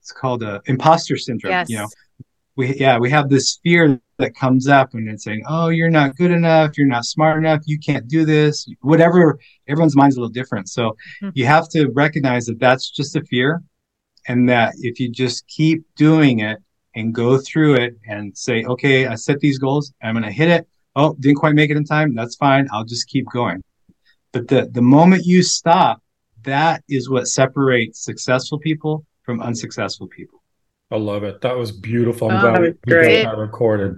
It's 0.00 0.12
called 0.12 0.42
a 0.42 0.60
imposter 0.66 1.16
syndrome 1.16 1.52
Yes. 1.52 1.68
you 1.70 1.76
know? 1.78 1.88
We 2.56 2.74
yeah 2.76 2.98
we 2.98 3.10
have 3.10 3.28
this 3.28 3.58
fear 3.62 4.00
that 4.18 4.34
comes 4.34 4.66
up 4.66 4.94
and 4.94 5.08
it's 5.08 5.24
saying 5.24 5.42
oh 5.46 5.68
you're 5.68 5.90
not 5.90 6.16
good 6.16 6.30
enough. 6.30 6.76
You're 6.78 6.86
not 6.96 7.04
smart 7.04 7.36
enough. 7.38 7.60
You 7.66 7.78
can't 7.78 8.08
do 8.08 8.24
this. 8.24 8.66
Whatever 8.80 9.38
everyone's 9.68 9.94
mind's 9.96 10.16
a 10.16 10.20
little 10.20 10.32
different. 10.32 10.68
So 10.70 10.96
Mhm. 11.22 11.32
you 11.34 11.44
have 11.46 11.68
to 11.70 11.88
recognize 11.90 12.46
that 12.46 12.58
that's 12.58 12.90
just 12.90 13.14
a 13.14 13.22
fear 13.24 13.62
and 14.28 14.48
that 14.48 14.72
if 14.78 14.98
you 15.00 15.08
just 15.10 15.46
keep 15.48 15.84
doing 15.96 16.40
it 16.40 16.58
and 16.94 17.14
go 17.14 17.36
through 17.38 17.74
it 17.74 17.92
and 18.08 18.34
say 18.36 18.64
okay 18.64 19.06
i 19.06 19.14
set 19.14 19.38
these 19.40 19.58
goals. 19.58 19.92
I'm 20.02 20.14
going 20.14 20.24
to 20.24 20.32
hit 20.42 20.48
it 20.48 20.66
oh 20.96 21.14
didn't 21.20 21.36
quite 21.36 21.54
make 21.54 21.70
it 21.70 21.76
in 21.76 21.84
time 21.84 22.14
that's 22.14 22.34
fine 22.36 22.66
i'll 22.72 22.84
just 22.84 23.06
keep 23.08 23.24
going 23.32 23.62
but 24.32 24.48
the 24.48 24.68
the 24.72 24.82
moment 24.82 25.24
you 25.24 25.42
stop 25.42 26.02
that 26.42 26.82
is 26.88 27.08
what 27.08 27.26
separates 27.28 28.04
successful 28.04 28.58
people 28.58 29.04
from 29.22 29.40
unsuccessful 29.40 30.08
people 30.08 30.42
I 30.88 30.98
love 30.98 31.24
it. 31.24 31.40
That 31.40 31.56
was 31.56 31.72
beautiful. 31.72 32.30
I'm 32.30 32.36
Oh, 32.36 32.40
glad 32.42 32.54
that 32.54 32.60
we, 32.60 32.68
was 32.68 32.76
we 32.86 32.92
got 32.92 33.00
great. 33.00 33.22
that 33.24 33.36
recorded. 33.38 33.96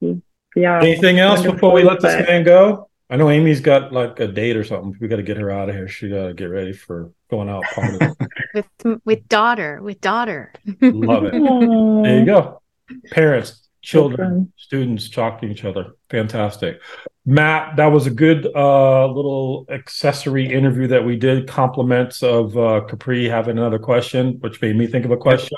Yeah. 0.00 0.78
Anything 0.80 1.18
else 1.18 1.42
before 1.42 1.72
we 1.72 1.82
let 1.82 2.00
this 2.00 2.12
Wonderful, 2.14 2.32
man 2.32 2.44
go? 2.44 2.88
I 3.10 3.16
know 3.16 3.28
Amy's 3.28 3.60
got 3.60 3.92
like 3.92 4.20
a 4.20 4.28
date 4.28 4.56
or 4.56 4.62
something. 4.62 4.96
We 5.00 5.08
got 5.08 5.16
to 5.16 5.24
get 5.24 5.36
her 5.36 5.50
out 5.50 5.68
of 5.68 5.74
here. 5.74 5.88
She 5.88 6.08
got 6.08 6.28
to 6.28 6.34
get 6.34 6.44
ready 6.44 6.72
for 6.72 7.10
going 7.28 7.48
out 7.48 7.64
partying. 7.74 8.14
with 8.54 9.00
with 9.04 9.28
daughter, 9.28 9.82
with 9.82 10.00
daughter. 10.00 10.52
Love 10.80 11.24
it. 11.24 11.32
There 12.04 12.18
you 12.20 12.24
go. 12.24 12.62
Parents, 13.10 13.65
children, 13.86 14.26
Awesome. 14.32 14.52
students 14.56 15.08
talking 15.08 15.48
to 15.48 15.54
each 15.54 15.64
other. 15.64 15.92
Fantastic. 16.10 16.80
Matt, 17.24 17.76
that 17.76 17.86
was 17.86 18.06
a 18.06 18.10
good 18.10 18.44
uh, 18.54 19.06
little 19.06 19.64
accessory 19.70 20.52
interview 20.52 20.88
that 20.88 21.04
we 21.04 21.16
did. 21.16 21.46
Compliments 21.46 22.22
of 22.22 22.56
uh, 22.58 22.80
Capri 22.88 23.28
having 23.28 23.58
another 23.58 23.78
question, 23.78 24.38
which 24.40 24.60
made 24.60 24.76
me 24.76 24.86
think 24.88 25.04
of 25.04 25.12
a 25.12 25.16
question. 25.16 25.56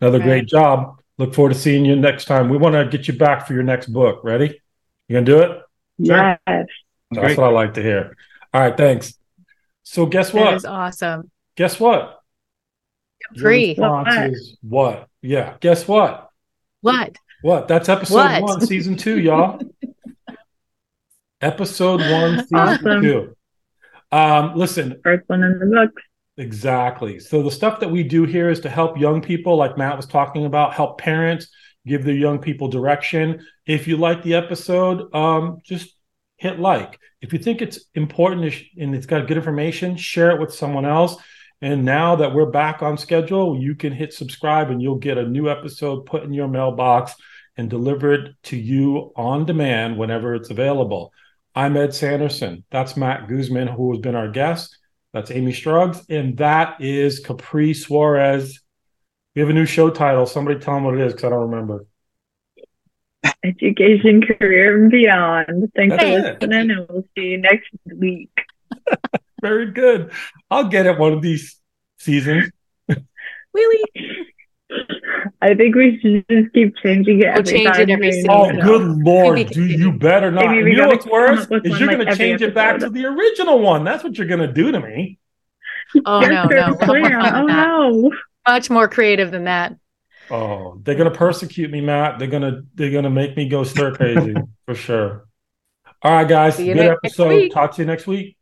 Another 0.00 0.18
Right. 0.18 0.24
great 0.26 0.46
job. 0.48 1.00
Look 1.18 1.34
forward 1.34 1.54
to 1.54 1.58
seeing 1.58 1.84
you 1.86 1.96
next 1.96 2.26
time. 2.26 2.48
We 2.50 2.58
want 2.58 2.74
to 2.74 2.84
get 2.86 3.08
you 3.08 3.14
back 3.16 3.46
for 3.46 3.54
your 3.54 3.62
next 3.62 3.86
book. 3.88 4.22
Ready? 4.22 4.60
You 5.08 5.14
gonna 5.16 5.26
do 5.26 5.38
it? 5.40 5.62
Yes. 5.98 6.38
That's 6.46 6.66
Great. 7.14 7.38
what 7.38 7.46
I 7.48 7.50
like 7.52 7.74
to 7.74 7.82
hear. 7.82 8.16
All 8.52 8.60
right, 8.60 8.76
thanks. 8.76 9.14
So 9.82 10.04
guess 10.06 10.30
That 10.30 10.40
what? 10.44 10.54
is 10.54 10.64
awesome. 10.66 11.30
Guess 11.56 11.80
what? 11.80 12.20
Your 13.34 13.44
Capri. 13.44 13.68
response 13.70 14.08
What? 14.08 14.30
is 14.30 14.56
what? 14.62 15.08
Yeah. 15.22 15.54
Guess 15.60 15.86
what? 15.88 16.28
What? 16.80 17.16
What? 17.42 17.68
That's 17.68 17.88
episode 17.88 18.14
What? 18.16 18.42
one, 18.42 18.60
season 18.66 18.96
two, 18.96 19.18
y'all. 19.18 19.60
episode 21.40 22.00
one, 22.00 22.38
season 22.40 22.56
Awesome. 22.56 23.02
two. 23.02 23.36
Um, 24.12 24.54
listen, 24.56 25.00
First 25.02 25.28
one 25.28 25.42
in 25.42 25.58
the 25.58 25.66
books. 25.66 26.02
exactly. 26.36 27.18
So 27.18 27.42
the 27.42 27.50
stuff 27.50 27.80
that 27.80 27.90
we 27.90 28.02
do 28.02 28.24
here 28.24 28.48
is 28.50 28.60
to 28.60 28.68
help 28.70 28.98
young 28.98 29.22
people, 29.22 29.56
like 29.56 29.76
Matt 29.78 29.96
was 29.96 30.06
talking 30.06 30.44
about, 30.44 30.74
help 30.74 30.98
parents 30.98 31.48
give 31.86 32.04
their 32.04 32.14
young 32.14 32.38
people 32.38 32.68
direction. 32.68 33.44
If 33.66 33.88
you 33.88 33.96
like 33.96 34.22
the 34.22 34.34
episode, 34.34 35.12
um, 35.14 35.58
just 35.64 35.96
hit 36.36 36.60
like. 36.60 36.98
If 37.22 37.32
you 37.32 37.38
think 37.38 37.62
it's 37.62 37.80
important 37.94 38.54
and 38.78 38.94
it's 38.94 39.06
got 39.06 39.26
good 39.26 39.36
information, 39.36 39.96
share 39.96 40.30
it 40.30 40.40
with 40.40 40.52
someone 40.54 40.84
else. 40.84 41.16
And 41.60 41.84
now 41.84 42.16
that 42.16 42.34
we're 42.34 42.50
back 42.50 42.82
on 42.82 42.98
schedule, 42.98 43.56
you 43.58 43.74
can 43.76 43.92
hit 43.92 44.12
subscribe 44.12 44.70
and 44.70 44.82
you'll 44.82 44.96
get 44.96 45.16
a 45.18 45.26
new 45.28 45.48
episode 45.48 46.06
put 46.06 46.24
in 46.24 46.32
your 46.32 46.48
mailbox 46.48 47.14
and 47.56 47.68
delivered 47.68 48.36
to 48.44 48.56
you 48.56 49.12
on 49.16 49.44
demand 49.44 49.98
whenever 49.98 50.34
it's 50.34 50.50
available. 50.50 51.12
I'm 51.54 51.76
Ed 51.76 51.94
Sanderson. 51.94 52.64
That's 52.70 52.96
Matt 52.96 53.28
Guzman, 53.28 53.68
who 53.68 53.92
has 53.92 54.00
been 54.00 54.14
our 54.14 54.28
guest. 54.28 54.76
That's 55.12 55.30
Amy 55.30 55.52
Struggs. 55.52 56.02
And 56.08 56.36
that 56.38 56.80
is 56.80 57.20
Capri 57.20 57.74
Suarez. 57.74 58.60
We 59.34 59.40
have 59.40 59.50
a 59.50 59.54
new 59.54 59.66
show 59.66 59.90
title. 59.90 60.26
Somebody 60.26 60.58
tell 60.58 60.74
them 60.74 60.84
what 60.84 60.94
it 60.94 61.00
is 61.00 61.12
because 61.12 61.24
I 61.24 61.30
don't 61.30 61.50
remember. 61.50 61.86
Education, 63.44 64.22
career, 64.22 64.82
and 64.82 64.90
beyond. 64.90 65.72
Thanks 65.76 65.96
That's 65.96 66.02
for 66.02 66.28
it. 66.28 66.42
listening, 66.42 66.70
and 66.70 66.86
we'll 66.88 67.04
see 67.16 67.24
you 67.24 67.38
next 67.38 67.70
week. 67.94 68.30
Very 69.42 69.72
good. 69.72 70.12
I'll 70.50 70.68
get 70.68 70.86
it 70.86 70.98
one 70.98 71.12
of 71.12 71.22
these 71.22 71.58
seasons. 71.98 72.50
Really? 73.54 73.84
I 75.40 75.54
think 75.54 75.74
we 75.74 75.98
should 76.00 76.24
just 76.30 76.52
keep 76.54 76.76
changing 76.82 77.20
it 77.20 77.26
We'll 77.26 77.38
every 77.38 77.44
change 77.52 77.70
time. 77.70 77.80
it 77.82 77.90
every 77.90 78.06
oh, 78.06 78.10
we- 78.10 78.12
season. 78.12 78.30
Oh, 78.30 78.62
good 78.62 78.82
lord! 79.04 79.34
Maybe 79.34 79.50
Do 79.54 79.62
you 79.64 79.68
continue. 79.76 79.98
better 79.98 80.30
not? 80.30 80.46
Maybe 80.46 80.56
And 80.58 80.64
we 80.64 80.70
you 80.72 80.76
know 80.76 80.88
what's 80.88 81.06
worse 81.06 81.30
come 81.30 81.42
up 81.44 81.50
with 81.50 81.66
is 81.66 81.78
you're 81.80 81.88
like, 81.88 81.96
going 81.96 82.06
to 82.06 82.12
every 82.12 82.24
change 82.24 82.42
it 82.42 82.54
back 82.54 82.78
to 82.80 82.90
the 82.90 83.06
original 83.06 83.58
one. 83.60 83.84
That's 83.84 84.02
what 84.04 84.16
you're 84.18 84.26
going 84.28 84.40
to 84.40 84.52
do 84.52 84.72
to 84.72 84.80
me. 84.80 85.18
Oh 86.06 86.20
no, 86.20 86.44
no. 86.44 86.46
We'll 86.48 86.60
have 86.62 86.78
more 86.78 86.86
clear. 86.86 87.20
fun 87.20 87.34
Oh 87.34 87.46
no. 87.46 88.12
Much 88.48 88.70
more 88.70 88.88
creative 88.88 89.30
than 89.30 89.44
that. 89.44 89.76
Oh, 90.30 90.80
they're 90.82 90.94
going 90.94 91.10
to 91.12 91.16
persecute 91.16 91.70
me, 91.70 91.80
Matt. 91.80 92.18
They're 92.18 92.28
going 92.28 92.42
to 92.42 92.62
they're 92.74 92.90
going 92.90 93.04
to 93.04 93.10
make 93.10 93.36
me 93.36 93.48
go 93.48 93.64
stir 93.64 93.94
crazy 93.94 94.34
for 94.66 94.74
sure. 94.74 95.26
All 96.02 96.12
right, 96.12 96.26
guys. 96.28 96.56
See 96.56 96.66
you 96.68 96.74
Good 96.74 96.80
next 96.86 96.98
episode. 97.04 97.28
week. 97.28 97.52
Talk 97.52 97.74
to 97.74 97.82
you 97.82 97.86
next 97.86 98.06
week. 98.06 98.36